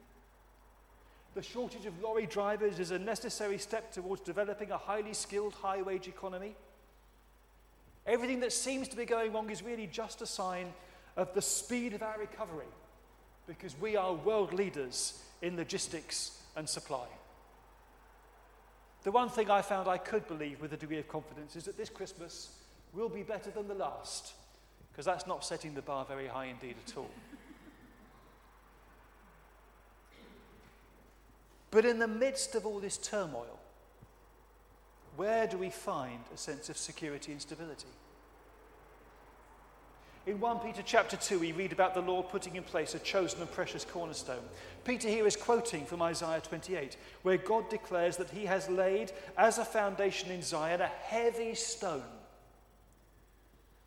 The 1.34 1.42
shortage 1.42 1.86
of 1.86 2.00
lorry 2.00 2.26
drivers 2.26 2.78
is 2.78 2.92
a 2.92 2.98
necessary 2.98 3.58
step 3.58 3.92
towards 3.92 4.22
developing 4.22 4.70
a 4.70 4.78
highly 4.78 5.14
skilled, 5.14 5.54
high 5.54 5.82
wage 5.82 6.06
economy. 6.06 6.54
Everything 8.06 8.40
that 8.40 8.52
seems 8.52 8.88
to 8.88 8.96
be 8.96 9.04
going 9.04 9.32
wrong 9.32 9.50
is 9.50 9.62
really 9.62 9.86
just 9.86 10.20
a 10.20 10.26
sign 10.26 10.72
of 11.16 11.32
the 11.34 11.42
speed 11.42 11.94
of 11.94 12.02
our 12.02 12.18
recovery 12.18 12.66
because 13.46 13.78
we 13.80 13.96
are 13.96 14.12
world 14.12 14.52
leaders 14.52 15.22
in 15.42 15.56
logistics 15.56 16.42
and 16.56 16.68
supply. 16.68 17.06
The 19.04 19.12
one 19.12 19.28
thing 19.28 19.50
I 19.50 19.62
found 19.62 19.86
I 19.86 19.98
could 19.98 20.26
believe 20.26 20.60
with 20.60 20.72
a 20.72 20.78
degree 20.78 20.98
of 20.98 21.08
confidence 21.08 21.56
is 21.56 21.64
that 21.64 21.76
this 21.76 21.90
Christmas 21.90 22.50
will 22.94 23.08
be 23.08 23.22
better 23.22 23.50
than 23.50 23.68
the 23.68 23.74
last, 23.74 24.32
because 24.90 25.04
that's 25.04 25.26
not 25.26 25.44
setting 25.44 25.74
the 25.74 25.82
bar 25.82 26.04
very 26.06 26.26
high 26.26 26.46
indeed 26.46 26.76
at 26.86 26.96
all. 26.96 27.10
But 31.70 31.84
in 31.84 31.98
the 31.98 32.08
midst 32.08 32.54
of 32.54 32.64
all 32.64 32.78
this 32.78 32.96
turmoil, 32.96 33.58
where 35.16 35.46
do 35.46 35.56
we 35.56 35.70
find 35.70 36.20
a 36.34 36.36
sense 36.36 36.68
of 36.68 36.76
security 36.76 37.32
and 37.32 37.40
stability? 37.40 37.88
In 40.26 40.40
1 40.40 40.60
Peter 40.60 40.82
chapter 40.82 41.16
2, 41.16 41.38
we 41.38 41.52
read 41.52 41.72
about 41.72 41.92
the 41.92 42.00
Lord 42.00 42.30
putting 42.30 42.56
in 42.56 42.62
place 42.62 42.94
a 42.94 42.98
chosen 42.98 43.42
and 43.42 43.52
precious 43.52 43.84
cornerstone. 43.84 44.42
Peter 44.82 45.06
here 45.06 45.26
is 45.26 45.36
quoting 45.36 45.84
from 45.84 46.00
Isaiah 46.00 46.40
28, 46.40 46.96
where 47.22 47.36
God 47.36 47.68
declares 47.68 48.16
that 48.16 48.30
he 48.30 48.46
has 48.46 48.68
laid 48.70 49.12
as 49.36 49.58
a 49.58 49.66
foundation 49.66 50.30
in 50.30 50.40
Zion 50.40 50.80
a 50.80 50.86
heavy 50.86 51.54
stone, 51.54 52.02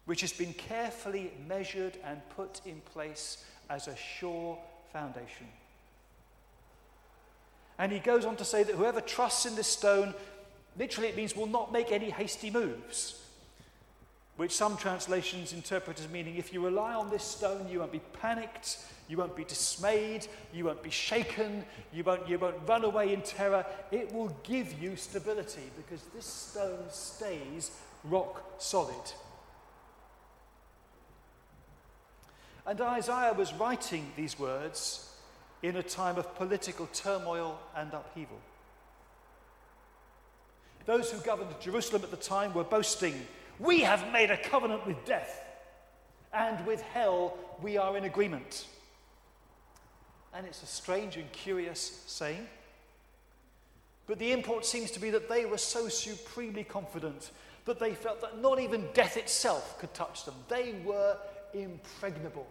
which 0.06 0.22
has 0.22 0.32
been 0.32 0.54
carefully 0.54 1.32
measured 1.48 1.98
and 2.04 2.22
put 2.36 2.62
in 2.66 2.82
place 2.82 3.44
as 3.68 3.88
a 3.88 3.96
sure 3.96 4.60
foundation. 4.94 5.48
And 7.80 7.92
he 7.92 8.00
goes 8.00 8.26
on 8.26 8.36
to 8.38 8.46
say 8.46 8.62
that 8.62 8.76
whoever 8.76 9.02
trusts 9.02 9.48
in 9.48 9.56
this 9.56 9.68
stone, 9.68 10.14
literally 10.78 11.10
it 11.10 11.16
means 11.16 11.36
will 11.36 11.48
not 11.48 11.72
make 11.72 11.92
any 11.92 12.10
hasty 12.10 12.50
moves 12.50 13.22
which 14.38 14.56
some 14.56 14.78
translations 14.78 15.52
interpret 15.52 16.00
as 16.00 16.08
meaning 16.10 16.38
if 16.38 16.54
you 16.54 16.64
rely 16.64 16.94
on 16.94 17.10
this 17.10 17.24
stone, 17.24 17.68
you 17.70 17.80
won't 17.80 17.92
be 17.92 18.02
panicked, 18.22 18.78
you 19.10 19.18
won't 19.18 19.36
be 19.36 19.44
dismayed, 19.44 20.28
you 20.54 20.66
won't 20.66 20.84
be 20.84 20.92
shaken, 20.92 21.66
you 21.92 22.04
won't, 22.04 22.28
you 22.30 22.38
won't 22.38 22.56
run 22.68 22.84
away 22.84 23.14
in 23.14 23.22
terror. 23.22 23.66
It 23.92 24.14
will 24.14 24.30
give 24.44 24.80
you 24.82 24.96
stability 24.96 25.72
because 25.76 26.04
this 26.16 26.26
stone 26.26 26.86
stays 26.90 27.72
rock 28.04 28.44
solid. 28.60 28.96
And 32.68 32.80
Isaiah 32.80 33.34
was 33.34 33.54
writing 33.54 34.12
these 34.16 34.38
words 34.38 35.16
in 35.64 35.78
a 35.78 35.84
time 35.84 36.18
of 36.18 36.36
political 36.36 36.86
turmoil 36.94 37.60
and 37.76 37.92
upheaval. 37.92 38.40
Those 40.88 41.12
who 41.12 41.20
governed 41.20 41.52
Jerusalem 41.60 42.02
at 42.04 42.10
the 42.10 42.18
time 42.18 42.54
were 42.56 42.64
boasting 42.64 43.28
we 43.60 43.82
have 43.82 44.12
made 44.12 44.30
a 44.30 44.38
covenant 44.38 44.86
with 44.86 45.04
death, 45.06 45.44
and 46.34 46.64
with 46.66 46.82
hell 46.82 47.38
we 47.62 47.78
are 47.78 47.98
in 47.98 48.04
agreement. 48.04 48.68
And 50.34 50.46
it's 50.46 50.62
a 50.62 50.68
strange 50.68 51.18
and 51.18 51.32
curious 51.32 52.04
saying. 52.06 52.48
But 54.06 54.20
the 54.20 54.32
import 54.32 54.66
seems 54.66 54.92
to 54.92 55.00
be 55.00 55.10
that 55.10 55.28
they 55.28 55.46
were 55.46 55.58
so 55.58 55.90
supremely 55.90 56.64
confident 56.64 57.32
that 57.66 57.80
they 57.80 57.94
felt 57.94 58.22
that 58.22 58.40
not 58.40 58.60
even 58.60 58.88
death 58.94 59.18
itself 59.18 59.80
could 59.80 59.94
touch 59.94 60.24
them. 60.24 60.36
They 60.48 60.76
were 60.86 61.18
impregnable. 61.54 62.48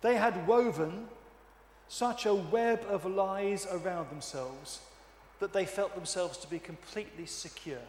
They 0.00 0.16
had 0.16 0.46
woven 0.46 1.06
such 1.88 2.26
a 2.26 2.34
web 2.34 2.84
of 2.88 3.06
lies 3.06 3.66
around 3.70 4.10
themselves 4.10 4.80
that 5.42 5.52
they 5.52 5.64
felt 5.66 5.92
themselves 5.96 6.38
to 6.38 6.46
be 6.48 6.60
completely 6.60 7.26
secure 7.26 7.82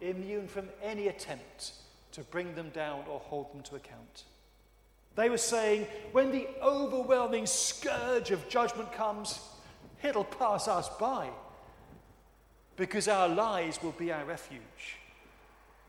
immune 0.00 0.48
from 0.48 0.66
any 0.82 1.08
attempt 1.08 1.72
to 2.10 2.22
bring 2.22 2.54
them 2.54 2.70
down 2.70 3.04
or 3.06 3.20
hold 3.20 3.52
them 3.52 3.60
to 3.60 3.76
account. 3.76 4.24
They 5.14 5.28
were 5.28 5.36
saying, 5.36 5.86
when 6.12 6.32
the 6.32 6.48
overwhelming 6.62 7.44
scourge 7.44 8.30
of 8.30 8.48
judgment 8.48 8.90
comes, 8.92 9.40
it'll 10.02 10.24
pass 10.24 10.68
us 10.68 10.88
by 10.98 11.28
because 12.76 13.08
our 13.08 13.28
lies 13.28 13.82
will 13.82 13.92
be 13.92 14.10
our 14.10 14.24
refuge 14.24 14.96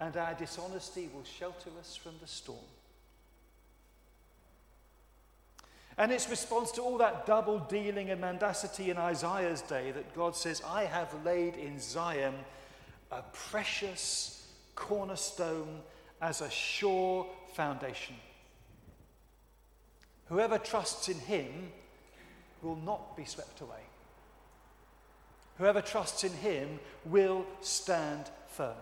and 0.02 0.18
our 0.18 0.34
dishonesty 0.34 1.10
will 1.14 1.24
shelter 1.24 1.70
us 1.80 1.96
from 1.96 2.16
the 2.20 2.28
storm. 2.28 2.58
And 6.00 6.14
it's 6.14 6.30
response 6.30 6.72
to 6.72 6.82
all 6.82 6.98
that 7.00 7.26
double 7.26 7.60
dealing 7.60 8.10
and 8.10 8.22
mendacity 8.22 8.90
in 8.90 8.98
Isaiah's 8.98 9.62
day 9.62 9.92
that 9.92 10.16
God 10.16 10.34
says, 10.34 10.64
I 10.66 10.86
have 10.86 11.14
laid 11.26 11.58
in 11.58 11.78
Zion 11.78 12.36
a 13.12 13.22
precious 13.34 14.48
cornerstone 14.76 15.82
as 16.22 16.40
a 16.40 16.50
sure 16.50 17.28
foundation. 17.54 18.16
Whoever 20.30 20.58
trusts 20.58 21.10
in 21.10 21.20
him 21.20 21.70
will 22.62 22.78
not 22.78 23.18
be 23.18 23.26
swept 23.26 23.60
away. 23.60 23.84
Whoever 25.58 25.82
trusts 25.82 26.24
in 26.24 26.32
him 26.32 26.80
will 27.04 27.46
stand 27.60 28.30
firm. 28.48 28.78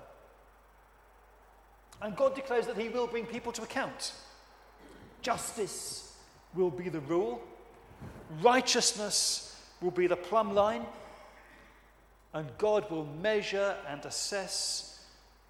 And 2.00 2.16
God 2.16 2.36
declares 2.36 2.68
that 2.68 2.78
he 2.78 2.90
will 2.90 3.08
bring 3.08 3.26
people 3.26 3.52
to 3.54 3.64
account. 3.64 4.12
Justice 5.24 6.07
will 6.56 6.70
be 6.70 6.90
the 6.90 7.00
rule, 7.02 7.42
righteousness 8.42 9.60
will 9.82 9.92
be 9.92 10.08
the 10.08 10.16
plumb 10.16 10.54
line 10.54 10.86
and 12.34 12.48
God 12.58 12.90
will 12.92 13.06
measure 13.06 13.76
and 13.88 14.04
assess 14.06 15.00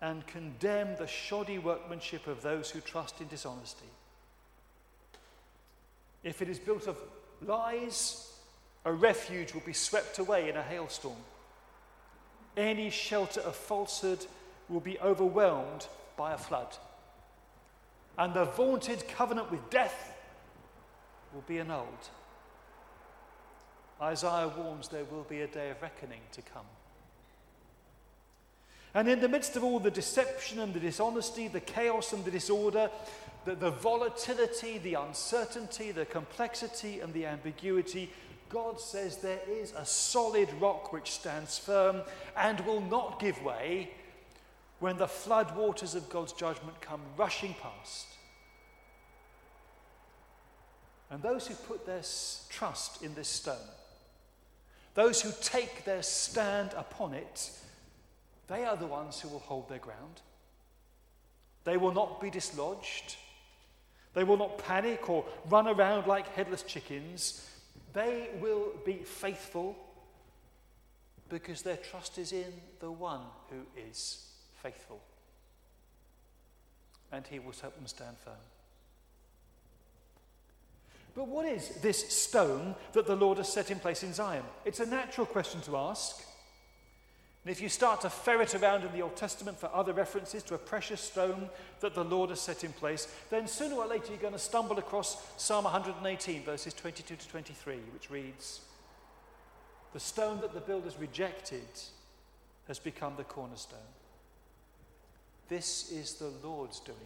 and 0.02 0.26
condemn 0.28 0.96
the 0.98 1.08
shoddy 1.08 1.58
workmanship 1.58 2.28
of 2.28 2.42
those 2.42 2.70
who 2.70 2.80
trust 2.80 3.20
in 3.20 3.28
dishonesty. 3.28 3.88
If 6.24 6.42
it 6.42 6.50
is 6.50 6.60
built 6.60 6.88
of 6.88 6.98
lies, 7.42 8.32
a 8.86 8.92
refuge 8.92 9.54
will 9.54 9.62
be 9.62 9.74
swept 9.74 10.20
away 10.20 10.50
in 10.50 10.56
a 10.56 10.62
hailstorm. 10.62 11.18
Any 12.56 12.90
shelter 12.90 13.42
of 13.42 13.56
falsehood 13.56 14.26
will 14.70 14.80
be 14.80 15.00
overwhelmed 15.00 15.88
by 16.16 16.34
a 16.34 16.38
flood. 16.38 16.76
And 18.18 18.34
the 18.34 18.46
vaunted 18.46 19.08
covenant 19.08 19.52
with 19.52 19.70
death 19.70 20.14
will 21.38 21.44
be 21.48 21.60
annulled. 21.60 22.10
Isaiah 24.02 24.52
warns 24.58 24.88
there 24.88 25.06
will 25.06 25.26
be 25.30 25.42
a 25.42 25.48
day 25.48 25.70
of 25.70 25.80
reckoning 25.84 26.22
to 26.32 26.42
come. 26.42 26.66
And 28.96 29.08
in 29.08 29.20
the 29.20 29.30
midst 29.30 29.56
of 29.56 29.64
all 29.64 29.80
the 29.80 29.92
deception 29.92 30.58
and 30.58 30.74
the 30.74 30.80
dishonesty, 30.80 31.48
the 31.48 31.60
chaos 31.60 32.12
and 32.12 32.26
the 32.26 32.32
disorder, 32.32 32.90
the, 33.46 33.54
the 33.54 33.70
volatility, 33.70 34.80
the 34.80 34.96
uncertainty, 34.96 35.92
the 35.92 36.06
complexity, 36.06 37.02
and 37.02 37.14
the 37.14 37.28
ambiguity, 37.28 38.12
God 38.50 38.82
says 38.82 39.18
there 39.18 39.42
is 39.48 39.74
a 39.74 39.86
solid 39.86 40.50
rock 40.60 40.92
which 40.92 41.12
stands 41.12 41.60
firm 41.60 42.02
and 42.36 42.62
will 42.62 42.82
not 42.82 43.20
give 43.20 43.44
way 43.44 43.92
when 44.80 44.98
the 44.98 45.08
flood 45.08 45.56
waters 45.56 45.94
of 45.94 46.10
God's 46.10 46.34
judgment 46.34 46.82
come 46.82 47.02
rushing 47.16 47.54
past. 47.62 48.17
And 51.10 51.22
those 51.22 51.48
who 51.48 51.54
put 51.54 51.86
their 51.86 52.02
trust 52.50 53.02
in 53.02 53.16
this 53.16 53.30
stone, 53.30 53.56
those 54.94 55.22
who 55.22 55.32
take 55.42 55.86
their 55.86 56.04
stand 56.04 56.74
upon 56.76 57.14
it, 57.14 57.52
they 58.48 58.66
are 58.66 58.76
the 58.76 58.88
ones 58.88 59.20
who 59.20 59.30
will 59.30 59.40
hold 59.40 59.70
their 59.70 59.80
ground. 59.80 60.22
They 61.64 61.78
will 61.78 61.94
not 61.94 62.22
be 62.22 62.30
dislodged. 62.30 63.16
They 64.14 64.24
will 64.24 64.38
not 64.38 64.58
panic 64.58 65.10
or 65.10 65.26
run 65.50 65.68
around 65.68 66.08
like 66.08 66.34
headless 66.34 66.64
chickens. 66.64 67.46
They 67.94 68.30
will 68.40 68.72
be 68.86 68.96
faithful 69.04 69.76
because 71.30 71.62
their 71.62 71.78
trust 71.78 72.18
is 72.18 72.32
in 72.32 72.54
the 72.80 72.92
one 72.92 73.22
who 73.50 73.58
is 73.90 74.26
faithful. 74.64 75.02
And 77.12 77.26
he 77.28 77.40
will 77.40 77.54
help 77.62 77.76
them 77.76 77.88
stand 77.88 78.18
firm. 78.24 78.34
But 81.18 81.30
what 81.30 81.48
is 81.48 81.70
this 81.82 82.14
stone 82.16 82.76
that 82.94 83.08
the 83.08 83.16
Lord 83.16 83.40
has 83.40 83.52
set 83.52 83.72
in 83.72 83.80
place 83.80 84.04
in 84.04 84.14
Zion? 84.14 84.44
It's 84.66 84.80
a 84.80 84.86
natural 84.86 85.26
question 85.26 85.62
to 85.62 85.76
ask. 85.76 86.24
And 87.44 87.52
if 87.52 87.60
you 87.60 87.70
start 87.70 88.02
to 88.02 88.10
ferret 88.12 88.54
around 88.54 88.84
in 88.84 88.92
the 88.92 89.02
Old 89.02 89.16
Testament 89.16 89.58
for 89.58 89.74
other 89.74 89.94
references 89.94 90.44
to 90.44 90.54
a 90.54 90.60
precious 90.60 91.02
stone 91.02 91.50
that 91.80 91.96
the 91.96 92.04
Lord 92.04 92.30
has 92.30 92.40
set 92.40 92.64
in 92.64 92.72
place, 92.72 93.08
then 93.32 93.48
sooner 93.48 93.78
or 93.78 93.88
later 93.88 94.10
you're 94.10 94.18
going 94.18 94.34
to 94.34 94.40
stumble 94.40 94.78
across 94.78 95.18
Psalm 95.38 95.64
118, 95.64 96.44
verses 96.44 96.76
22 96.76 97.16
to 97.16 97.28
23, 97.28 97.78
which 97.94 98.12
reads 98.12 98.62
The 99.94 100.00
stone 100.00 100.40
that 100.42 100.54
the 100.54 100.60
builders 100.60 101.00
rejected 101.00 101.66
has 102.68 102.78
become 102.78 103.16
the 103.18 103.24
cornerstone. 103.24 103.80
This 105.50 105.92
is 105.92 106.14
the 106.14 106.32
Lord's 106.44 106.80
doing, 106.80 106.98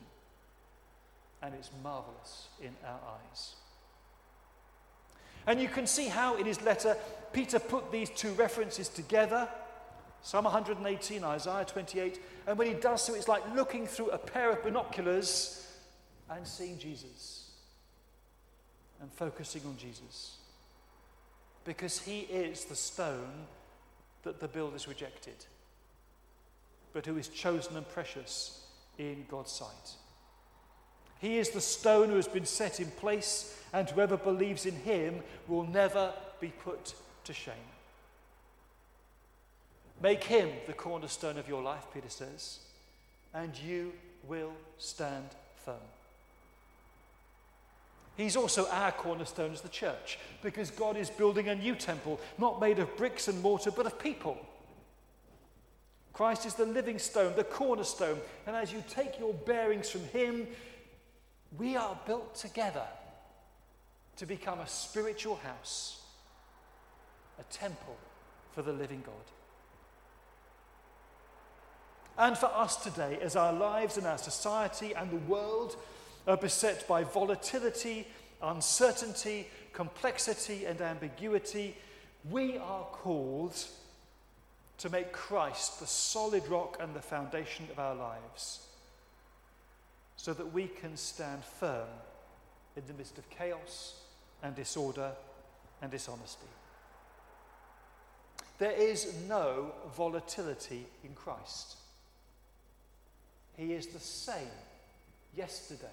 and 1.42 1.54
it's 1.54 1.70
marvelous 1.82 2.50
in 2.62 2.76
our 2.86 3.00
eyes. 3.08 3.56
And 5.48 5.62
you 5.62 5.68
can 5.68 5.88
see 5.88 6.08
how 6.08 6.38
in 6.38 6.46
his 6.46 6.62
letter 6.62 6.96
Peter 7.34 7.60
put 7.60 7.92
these 7.92 8.10
two 8.10 8.32
references 8.34 8.90
together 8.90 9.48
Psalm 10.24 10.46
118, 10.46 11.24
Isaiah 11.24 11.66
28. 11.66 12.22
And 12.48 12.58
when 12.58 12.68
he 12.68 12.74
does 12.74 13.04
so, 13.04 13.16
it's 13.16 13.28
like 13.28 13.44
looking 13.56 13.88
through 13.88 14.12
a 14.12 14.18
pair 14.18 14.52
of 14.52 14.64
binoculars 14.64 15.68
and 16.30 16.46
seeing 16.48 16.78
Jesus 16.78 17.50
and 19.02 19.12
focusing 19.12 19.64
on 19.66 19.78
Jesus. 19.78 20.38
Because 21.66 22.00
he 22.00 22.22
is 22.22 22.66
the 22.66 22.76
stone 22.76 23.46
that 24.24 24.40
the 24.40 24.48
builders 24.48 24.88
rejected, 24.88 25.46
but 26.94 27.06
who 27.06 27.18
is 27.18 27.28
chosen 27.28 27.76
and 27.78 27.88
precious 27.90 28.66
in 29.00 29.26
God's 29.30 29.52
sight. 29.52 29.96
He 31.22 31.38
is 31.38 31.52
the 31.52 31.62
stone 31.62 32.10
who 32.10 32.16
has 32.16 32.28
been 32.28 32.46
set 32.46 32.80
in 32.80 32.88
place, 32.88 33.56
and 33.72 33.88
whoever 33.88 34.18
believes 34.18 34.66
in 34.66 34.76
him 34.76 35.22
will 35.48 35.68
never 35.68 36.14
be 36.40 36.50
put 36.50 36.96
to 37.26 37.34
shame. 37.34 37.54
Make 40.02 40.24
him 40.24 40.50
the 40.66 40.74
cornerstone 40.74 41.38
of 41.38 41.48
your 41.48 41.62
life, 41.62 41.86
Peter 41.94 42.10
says, 42.10 42.60
and 43.36 43.56
you 43.60 43.94
will 44.28 44.52
stand 44.80 45.30
firm. 45.64 45.76
He's 48.18 48.36
also 48.36 48.68
our 48.70 48.92
cornerstone 48.92 49.52
as 49.52 49.62
the 49.62 49.70
church 49.70 50.18
because 50.42 50.72
God 50.72 50.98
is 50.98 51.12
building 51.12 51.50
a 51.50 51.56
new 51.56 51.76
temple, 51.76 52.20
not 52.40 52.60
made 52.60 52.80
of 52.80 52.98
bricks 52.98 53.28
and 53.28 53.40
mortar, 53.42 53.70
but 53.70 53.86
of 53.86 54.00
people. 54.00 54.38
Christ 56.14 56.46
is 56.46 56.56
the 56.56 56.66
living 56.66 57.00
stone, 57.00 57.34
the 57.36 57.44
cornerstone, 57.44 58.20
and 58.46 58.56
as 58.56 58.74
you 58.74 58.84
take 58.90 59.18
your 59.18 59.34
bearings 59.34 59.90
from 59.90 60.04
Him, 60.06 60.48
we 61.58 61.76
are 61.76 61.98
built 62.06 62.36
together 62.36 62.86
to 64.18 64.26
become 64.26 64.60
a 64.60 64.68
spiritual 64.68 65.38
house, 65.38 66.02
a 67.40 67.44
temple 67.54 67.98
for 68.54 68.62
the 68.62 68.72
living 68.72 69.04
God. 69.06 69.16
And 72.18 72.38
for 72.38 72.48
us 72.48 72.76
today, 72.78 73.18
as 73.22 73.36
our 73.36 73.54
lives 73.54 73.98
and 73.98 74.06
our 74.06 74.18
society 74.18 74.94
and 74.94 75.10
the 75.10 75.32
world 75.32 75.76
are 76.28 76.38
beset 76.38 76.88
by 76.88 77.04
volatility, 77.04 78.08
uncertainty, 78.42 79.48
complexity, 79.74 80.66
and 80.66 80.80
ambiguity, 80.82 81.76
we 82.30 82.58
are 82.58 82.84
called 82.84 83.56
to 84.78 84.90
make 84.90 85.12
Christ 85.12 85.80
the 85.80 85.88
solid 85.88 86.48
rock 86.48 86.78
and 86.80 86.94
the 86.94 87.02
foundation 87.02 87.68
of 87.72 87.80
our 87.80 87.96
lives 87.96 88.68
so 90.22 90.36
that 90.36 90.54
we 90.54 90.68
can 90.68 90.96
stand 90.96 91.44
firm 91.44 91.88
in 92.78 92.84
the 92.86 92.94
midst 92.94 93.18
of 93.18 93.28
chaos 93.32 93.96
and 94.44 94.56
disorder 94.56 95.14
and 95.82 95.90
dishonesty. 95.90 96.46
There 98.60 98.72
is 98.72 99.16
no 99.28 99.72
volatility 99.98 100.86
in 101.04 101.16
Christ. 101.16 101.76
He 103.58 103.74
is 103.74 103.88
the 103.88 104.00
same 104.00 104.54
yesterday, 105.36 105.88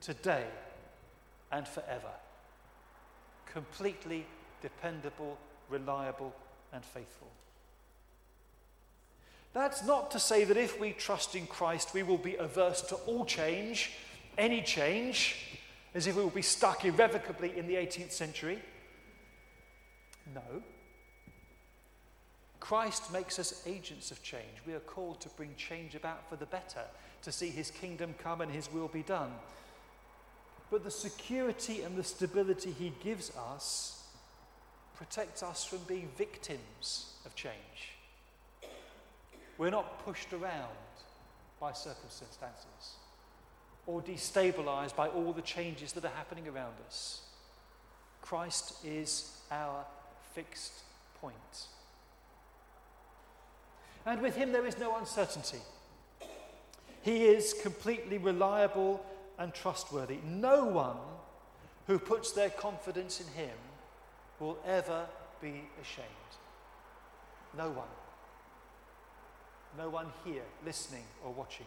today, 0.00 0.46
and 1.50 1.66
forever. 1.66 2.14
Completely 3.52 4.24
dependable, 4.62 5.36
reliable, 5.68 6.32
and 6.72 6.84
faithful. 6.84 7.31
That's 9.54 9.84
not 9.84 10.10
to 10.12 10.18
say 10.18 10.44
that 10.44 10.56
if 10.56 10.80
we 10.80 10.92
trust 10.92 11.34
in 11.34 11.46
Christ, 11.46 11.92
we 11.92 12.02
will 12.02 12.18
be 12.18 12.36
averse 12.36 12.80
to 12.82 12.94
all 13.06 13.24
change, 13.24 13.92
any 14.38 14.62
change, 14.62 15.58
as 15.94 16.06
if 16.06 16.16
we 16.16 16.22
will 16.22 16.30
be 16.30 16.42
stuck 16.42 16.84
irrevocably 16.84 17.56
in 17.56 17.66
the 17.66 17.74
18th 17.74 18.12
century. 18.12 18.58
No. 20.34 20.62
Christ 22.60 23.12
makes 23.12 23.38
us 23.38 23.62
agents 23.66 24.10
of 24.10 24.22
change. 24.22 24.62
We 24.66 24.72
are 24.72 24.80
called 24.80 25.20
to 25.22 25.28
bring 25.30 25.54
change 25.56 25.94
about 25.94 26.28
for 26.30 26.36
the 26.36 26.46
better, 26.46 26.84
to 27.22 27.32
see 27.32 27.50
his 27.50 27.70
kingdom 27.70 28.14
come 28.22 28.40
and 28.40 28.50
his 28.50 28.72
will 28.72 28.88
be 28.88 29.02
done. 29.02 29.32
But 30.70 30.84
the 30.84 30.90
security 30.90 31.82
and 31.82 31.96
the 31.96 32.04
stability 32.04 32.70
he 32.70 32.94
gives 33.04 33.32
us 33.36 34.04
protects 34.96 35.42
us 35.42 35.64
from 35.64 35.80
being 35.86 36.08
victims 36.16 37.12
of 37.26 37.34
change. 37.34 37.92
We're 39.58 39.70
not 39.70 40.04
pushed 40.04 40.32
around 40.32 40.68
by 41.60 41.72
circumstances 41.72 42.96
or 43.86 44.00
destabilized 44.00 44.96
by 44.96 45.08
all 45.08 45.32
the 45.32 45.42
changes 45.42 45.92
that 45.92 46.04
are 46.04 46.16
happening 46.16 46.48
around 46.48 46.74
us. 46.86 47.22
Christ 48.20 48.74
is 48.84 49.36
our 49.50 49.84
fixed 50.34 50.72
point. 51.20 51.66
And 54.06 54.20
with 54.20 54.36
him, 54.36 54.52
there 54.52 54.66
is 54.66 54.78
no 54.78 54.96
uncertainty. 54.96 55.60
He 57.02 57.24
is 57.24 57.54
completely 57.62 58.18
reliable 58.18 59.04
and 59.38 59.52
trustworthy. 59.52 60.18
No 60.24 60.64
one 60.64 60.96
who 61.86 61.98
puts 61.98 62.32
their 62.32 62.50
confidence 62.50 63.20
in 63.20 63.26
him 63.28 63.56
will 64.38 64.58
ever 64.64 65.06
be 65.40 65.64
ashamed. 65.80 66.08
No 67.56 67.70
one. 67.70 67.88
No 69.78 69.88
one 69.88 70.06
here, 70.24 70.42
listening 70.64 71.04
or 71.24 71.32
watching. 71.32 71.66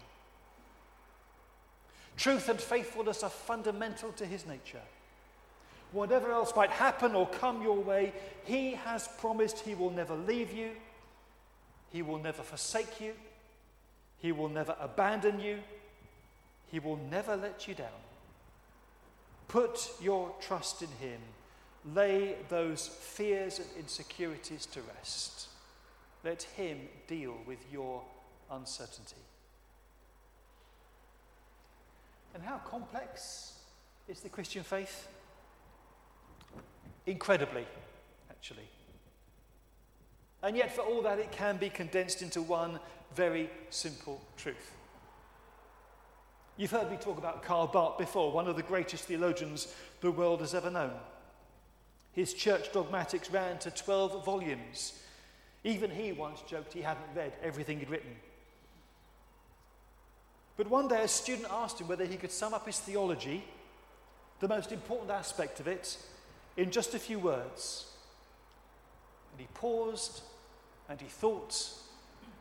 Truth 2.18 2.50
and 2.50 2.60
faithfulness 2.60 3.24
are 3.24 3.30
fundamental 3.30 4.12
to 4.14 4.26
his 4.26 4.46
nature. 4.46 4.82
Whatever 5.92 6.32
else 6.32 6.54
might 6.56 6.70
happen 6.70 7.16
or 7.16 7.28
come 7.28 7.62
your 7.62 7.78
way, 7.78 8.14
he 8.46 8.74
has 8.74 9.08
promised 9.20 9.60
he 9.60 9.76
will 9.76 9.92
never 9.92 10.16
leave 10.16 10.54
you 10.54 10.72
he 11.96 12.02
will 12.02 12.20
never 12.20 12.44
forsake 12.44 13.00
you. 13.00 13.14
He 14.18 14.34
will 14.34 14.50
never 14.50 14.76
abandon 14.82 15.40
you. 15.40 15.60
He 16.70 16.80
will 16.80 17.00
never 17.10 17.38
let 17.38 17.70
you 17.70 17.74
down. 17.74 17.88
Put 19.48 19.92
your 20.02 20.34
trust 20.42 20.82
in 20.82 20.90
Him. 21.00 21.22
Lay 21.94 22.36
those 22.50 22.88
fears 22.88 23.60
and 23.60 23.68
insecurities 23.80 24.66
to 24.66 24.82
rest. 24.98 25.48
Let 26.26 26.42
Him 26.42 26.80
deal 27.08 27.36
with 27.46 27.60
your 27.72 28.02
uncertainty. 28.52 29.16
And 32.34 32.42
how 32.42 32.58
complex 32.58 33.54
is 34.10 34.22
the 34.22 34.30
Christian 34.30 34.64
faith? 34.64 35.08
Incredibly, 37.06 37.66
actually. 38.32 38.68
And 40.42 40.58
yet, 40.58 40.76
for 40.76 40.82
all 40.82 41.04
that, 41.04 41.20
it 41.20 41.32
can 41.32 41.58
be 41.58 41.70
condensed 41.70 42.24
into 42.24 42.42
one 42.42 42.80
very 43.16 43.50
simple 43.70 44.20
truth. 44.36 44.72
You've 46.58 46.72
heard 46.72 46.90
me 46.90 46.98
talk 46.98 47.18
about 47.20 47.44
Karl 47.44 47.68
Barth 47.68 47.98
before, 47.98 48.32
one 48.32 48.48
of 48.48 48.56
the 48.56 48.64
greatest 48.64 49.06
theologians 49.06 49.74
the 50.02 50.12
world 50.12 50.40
has 50.42 50.56
ever 50.56 50.72
known. 50.72 50.94
His 52.14 52.34
church 52.34 52.72
dogmatics 52.72 53.30
ran 53.30 53.60
to 53.60 53.72
12 53.72 54.26
volumes. 54.26 54.94
Even 55.66 55.90
he 55.90 56.12
once 56.12 56.42
joked 56.48 56.74
he 56.74 56.82
hadn't 56.84 57.08
read 57.16 57.34
everything 57.42 57.80
he'd 57.80 57.90
written. 57.90 58.16
But 60.58 60.70
one 60.70 60.88
day 60.88 61.02
a 61.02 61.08
student 61.08 61.48
asked 61.50 61.82
him 61.82 61.88
whether 61.88 62.06
he 62.06 62.18
could 62.18 62.32
sum 62.32 62.54
up 62.54 62.68
his 62.68 62.80
theology 62.80 63.44
the 64.40 64.48
most 64.48 64.72
important 64.72 65.10
aspect 65.10 65.60
of 65.60 65.68
it 65.68 65.98
in 66.56 66.70
just 66.70 66.94
a 66.94 67.00
few 67.00 67.18
words. 67.18 67.88
And 69.32 69.42
he 69.42 69.48
paused 69.56 70.22
and 70.88 71.02
he 71.02 71.08
thought 71.08 71.68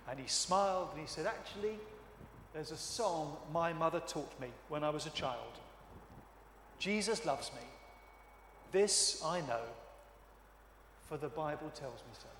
and 0.08 0.20
he 0.20 0.28
smiled 0.28 0.90
and 0.92 1.00
he 1.00 1.06
said, 1.06 1.24
Actually, 1.24 1.78
there's 2.52 2.72
a 2.72 2.76
song 2.76 3.38
my 3.54 3.72
mother 3.72 4.00
taught 4.00 4.38
me 4.38 4.48
when 4.68 4.84
I 4.84 4.90
was 4.90 5.06
a 5.06 5.10
child. 5.10 5.58
Jesus 6.78 7.24
loves 7.24 7.50
me. 7.52 7.66
This 8.70 9.22
I 9.24 9.40
know, 9.40 9.62
for 11.08 11.16
the 11.16 11.28
Bible 11.28 11.70
tells 11.74 12.00
me 12.00 12.12
so. 12.12 12.33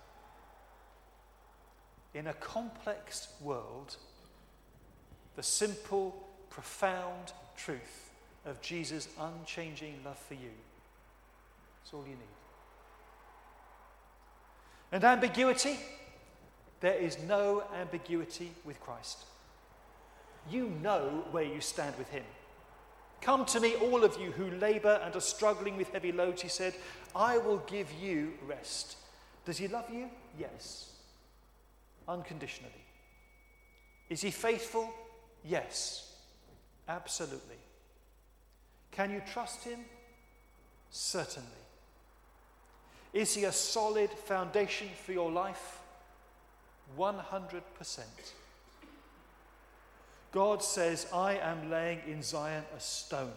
In 2.14 2.28
a 2.28 2.34
complex 2.34 3.28
world, 3.40 3.96
the 5.36 5.42
simple, 5.42 6.14
profound 6.48 7.32
truth 7.56 8.10
of 8.46 8.60
Jesus' 8.62 9.08
unchanging 9.18 9.96
love 10.04 10.18
for 10.18 10.34
you. 10.34 10.50
That's 11.82 11.92
all 11.92 12.04
you 12.04 12.10
need. 12.10 12.18
And 14.92 15.02
ambiguity? 15.02 15.76
There 16.80 16.94
is 16.94 17.18
no 17.26 17.64
ambiguity 17.80 18.52
with 18.64 18.80
Christ. 18.80 19.18
You 20.50 20.70
know 20.82 21.24
where 21.32 21.44
you 21.44 21.60
stand 21.60 21.96
with 21.96 22.08
Him. 22.10 22.24
Come 23.20 23.46
to 23.46 23.60
me, 23.60 23.74
all 23.76 24.04
of 24.04 24.20
you 24.20 24.30
who 24.32 24.50
labor 24.58 25.00
and 25.02 25.16
are 25.16 25.20
struggling 25.20 25.76
with 25.76 25.90
heavy 25.92 26.12
loads, 26.12 26.42
He 26.42 26.48
said, 26.48 26.74
I 27.16 27.38
will 27.38 27.58
give 27.66 27.90
you 27.92 28.34
rest. 28.46 28.98
Does 29.46 29.56
He 29.56 29.66
love 29.66 29.88
you? 29.90 30.10
Yes. 30.38 30.90
Unconditionally. 32.08 32.72
Is 34.08 34.20
He 34.22 34.30
faithful? 34.30 34.92
Yes. 35.44 36.12
Absolutely. 36.88 37.56
Can 38.90 39.10
you 39.10 39.22
trust 39.26 39.64
Him? 39.64 39.80
Certainly. 40.90 41.48
Is 43.12 43.34
He 43.34 43.44
a 43.44 43.52
solid 43.52 44.10
foundation 44.10 44.88
for 45.04 45.12
your 45.12 45.30
life? 45.30 45.80
100%. 46.98 47.62
God 50.32 50.62
says, 50.64 51.06
I 51.12 51.36
am 51.36 51.70
laying 51.70 52.00
in 52.08 52.22
Zion 52.22 52.64
a 52.76 52.80
stone, 52.80 53.32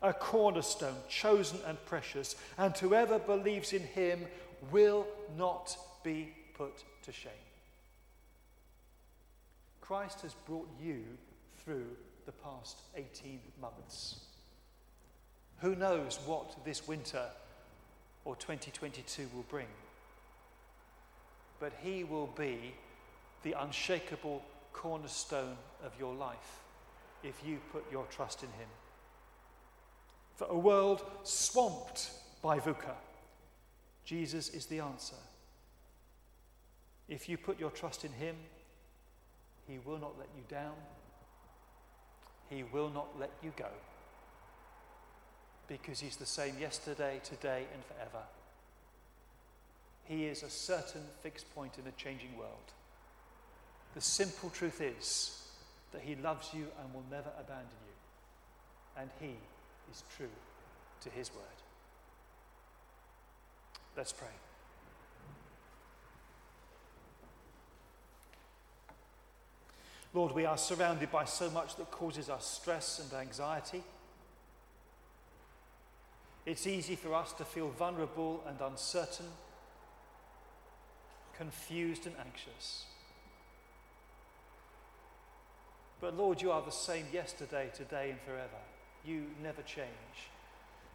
a 0.00 0.12
cornerstone, 0.12 0.96
chosen 1.08 1.58
and 1.66 1.84
precious, 1.86 2.36
and 2.56 2.76
whoever 2.76 3.18
believes 3.18 3.72
in 3.72 3.82
him 3.82 4.26
will 4.70 5.06
not 5.36 5.76
be 6.04 6.32
put 6.54 6.84
to 7.06 7.12
shame. 7.12 7.32
Christ 9.80 10.20
has 10.22 10.34
brought 10.46 10.68
you 10.82 11.04
through 11.64 11.86
the 12.26 12.32
past 12.32 12.80
18 12.96 13.40
months. 13.60 14.20
Who 15.60 15.76
knows 15.76 16.18
what 16.26 16.64
this 16.64 16.86
winter 16.86 17.24
or 18.24 18.34
2022 18.36 19.28
will 19.34 19.44
bring? 19.48 19.68
But 21.60 21.72
He 21.82 22.02
will 22.02 22.26
be 22.36 22.74
the 23.44 23.54
unshakable 23.60 24.42
cornerstone 24.72 25.56
of 25.84 25.92
your 25.98 26.14
life 26.14 26.60
if 27.22 27.40
you 27.46 27.58
put 27.72 27.84
your 27.90 28.04
trust 28.06 28.42
in 28.42 28.48
Him. 28.50 28.68
For 30.34 30.48
a 30.48 30.58
world 30.58 31.04
swamped 31.22 32.10
by 32.42 32.58
VUCA, 32.58 32.94
Jesus 34.04 34.48
is 34.48 34.66
the 34.66 34.80
answer. 34.80 35.16
If 37.08 37.28
you 37.28 37.38
put 37.38 37.60
your 37.60 37.70
trust 37.70 38.04
in 38.04 38.12
Him, 38.12 38.36
He 39.68 39.78
will 39.84 39.98
not 39.98 40.18
let 40.18 40.28
you 40.36 40.42
down, 40.48 40.74
He 42.50 42.62
will 42.64 42.90
not 42.90 43.18
let 43.18 43.30
you 43.42 43.52
go, 43.56 43.70
because 45.68 46.00
He's 46.00 46.16
the 46.16 46.26
same 46.26 46.54
yesterday, 46.58 47.20
today, 47.22 47.64
and 47.72 47.84
forever. 47.84 48.24
He 50.04 50.26
is 50.26 50.42
a 50.42 50.50
certain 50.50 51.02
fixed 51.22 51.52
point 51.54 51.78
in 51.78 51.86
a 51.86 51.92
changing 51.92 52.36
world. 52.38 52.72
The 53.94 54.00
simple 54.00 54.50
truth 54.50 54.80
is 54.80 55.42
that 55.92 56.02
He 56.02 56.16
loves 56.16 56.50
you 56.52 56.66
and 56.80 56.92
will 56.92 57.04
never 57.10 57.30
abandon 57.38 57.66
you. 57.86 59.00
And 59.00 59.10
He 59.20 59.36
is 59.90 60.02
true 60.16 60.28
to 61.02 61.10
His 61.10 61.32
word. 61.32 61.42
Let's 63.96 64.12
pray. 64.12 64.28
Lord, 70.16 70.32
we 70.32 70.46
are 70.46 70.56
surrounded 70.56 71.12
by 71.12 71.26
so 71.26 71.50
much 71.50 71.76
that 71.76 71.90
causes 71.90 72.30
us 72.30 72.46
stress 72.46 73.00
and 73.00 73.20
anxiety. 73.20 73.82
It's 76.46 76.66
easy 76.66 76.96
for 76.96 77.12
us 77.12 77.34
to 77.34 77.44
feel 77.44 77.68
vulnerable 77.68 78.42
and 78.48 78.58
uncertain, 78.62 79.26
confused 81.36 82.06
and 82.06 82.14
anxious. 82.18 82.86
But 86.00 86.16
Lord, 86.16 86.40
you 86.40 86.50
are 86.50 86.62
the 86.62 86.70
same 86.70 87.04
yesterday, 87.12 87.68
today, 87.74 88.08
and 88.08 88.20
forever. 88.22 88.62
You 89.04 89.24
never 89.42 89.60
change. 89.60 90.30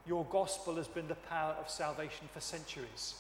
Your 0.07 0.25
gospel 0.31 0.77
has 0.77 0.87
been 0.87 1.07
the 1.07 1.13
power 1.13 1.55
of 1.59 1.69
salvation 1.69 2.27
for 2.33 2.39
centuries. 2.39 3.13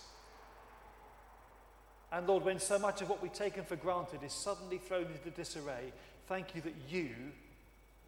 And 2.11 2.27
Lord, 2.27 2.43
when 2.43 2.59
so 2.59 2.77
much 2.77 3.01
of 3.01 3.09
what 3.09 3.21
we've 3.21 3.31
taken 3.31 3.63
for 3.63 3.75
granted 3.77 4.21
is 4.23 4.33
suddenly 4.33 4.77
thrown 4.77 5.05
into 5.05 5.29
disarray, 5.29 5.93
thank 6.27 6.55
you 6.55 6.61
that 6.61 6.75
you 6.89 7.09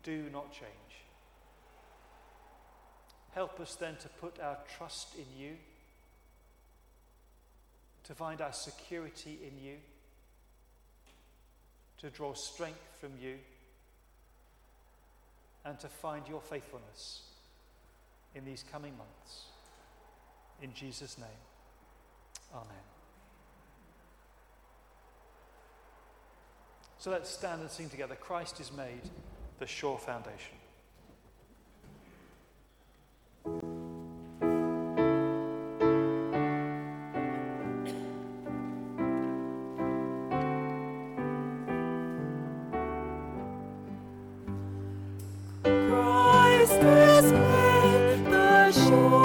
do 0.04 0.30
not 0.32 0.51
change. 0.51 0.70
Help 3.34 3.60
us 3.60 3.76
then 3.76 3.95
to 3.97 4.10
put 4.10 4.39
our 4.39 4.58
trust 4.78 5.16
in 5.16 5.26
you, 5.39 5.54
to 8.04 8.14
find 8.14 8.41
our 8.41 8.51
security 8.51 9.39
in 9.41 9.64
you, 9.64 9.76
to 11.99 12.10
draw 12.10 12.34
strength 12.34 12.97
from 12.99 13.12
you 13.22 13.36
and 15.66 15.80
to 15.80 15.88
find 15.88 16.28
your 16.28 16.41
faithfulness 16.41 17.22
in 18.36 18.43
these 18.43 18.66
coming 18.70 18.95
months. 18.97 19.45
In 20.62 20.74
Jesus' 20.74 21.18
name, 21.18 21.28
Amen. 22.54 22.93
So 27.04 27.12
let's 27.12 27.30
stand 27.30 27.60
and 27.60 27.70
sing 27.70 27.89
together 27.89 28.16
Christ 28.16 28.62
is 28.62 28.72
made 28.72 29.01
the 29.60 29.68
sure 29.68 29.97
foundation. 29.97 30.56
Christ 45.62 46.72
is 46.72 47.32
made 47.34 48.26
the 48.32 48.72
sure 48.72 49.23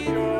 Savior. 0.00 0.39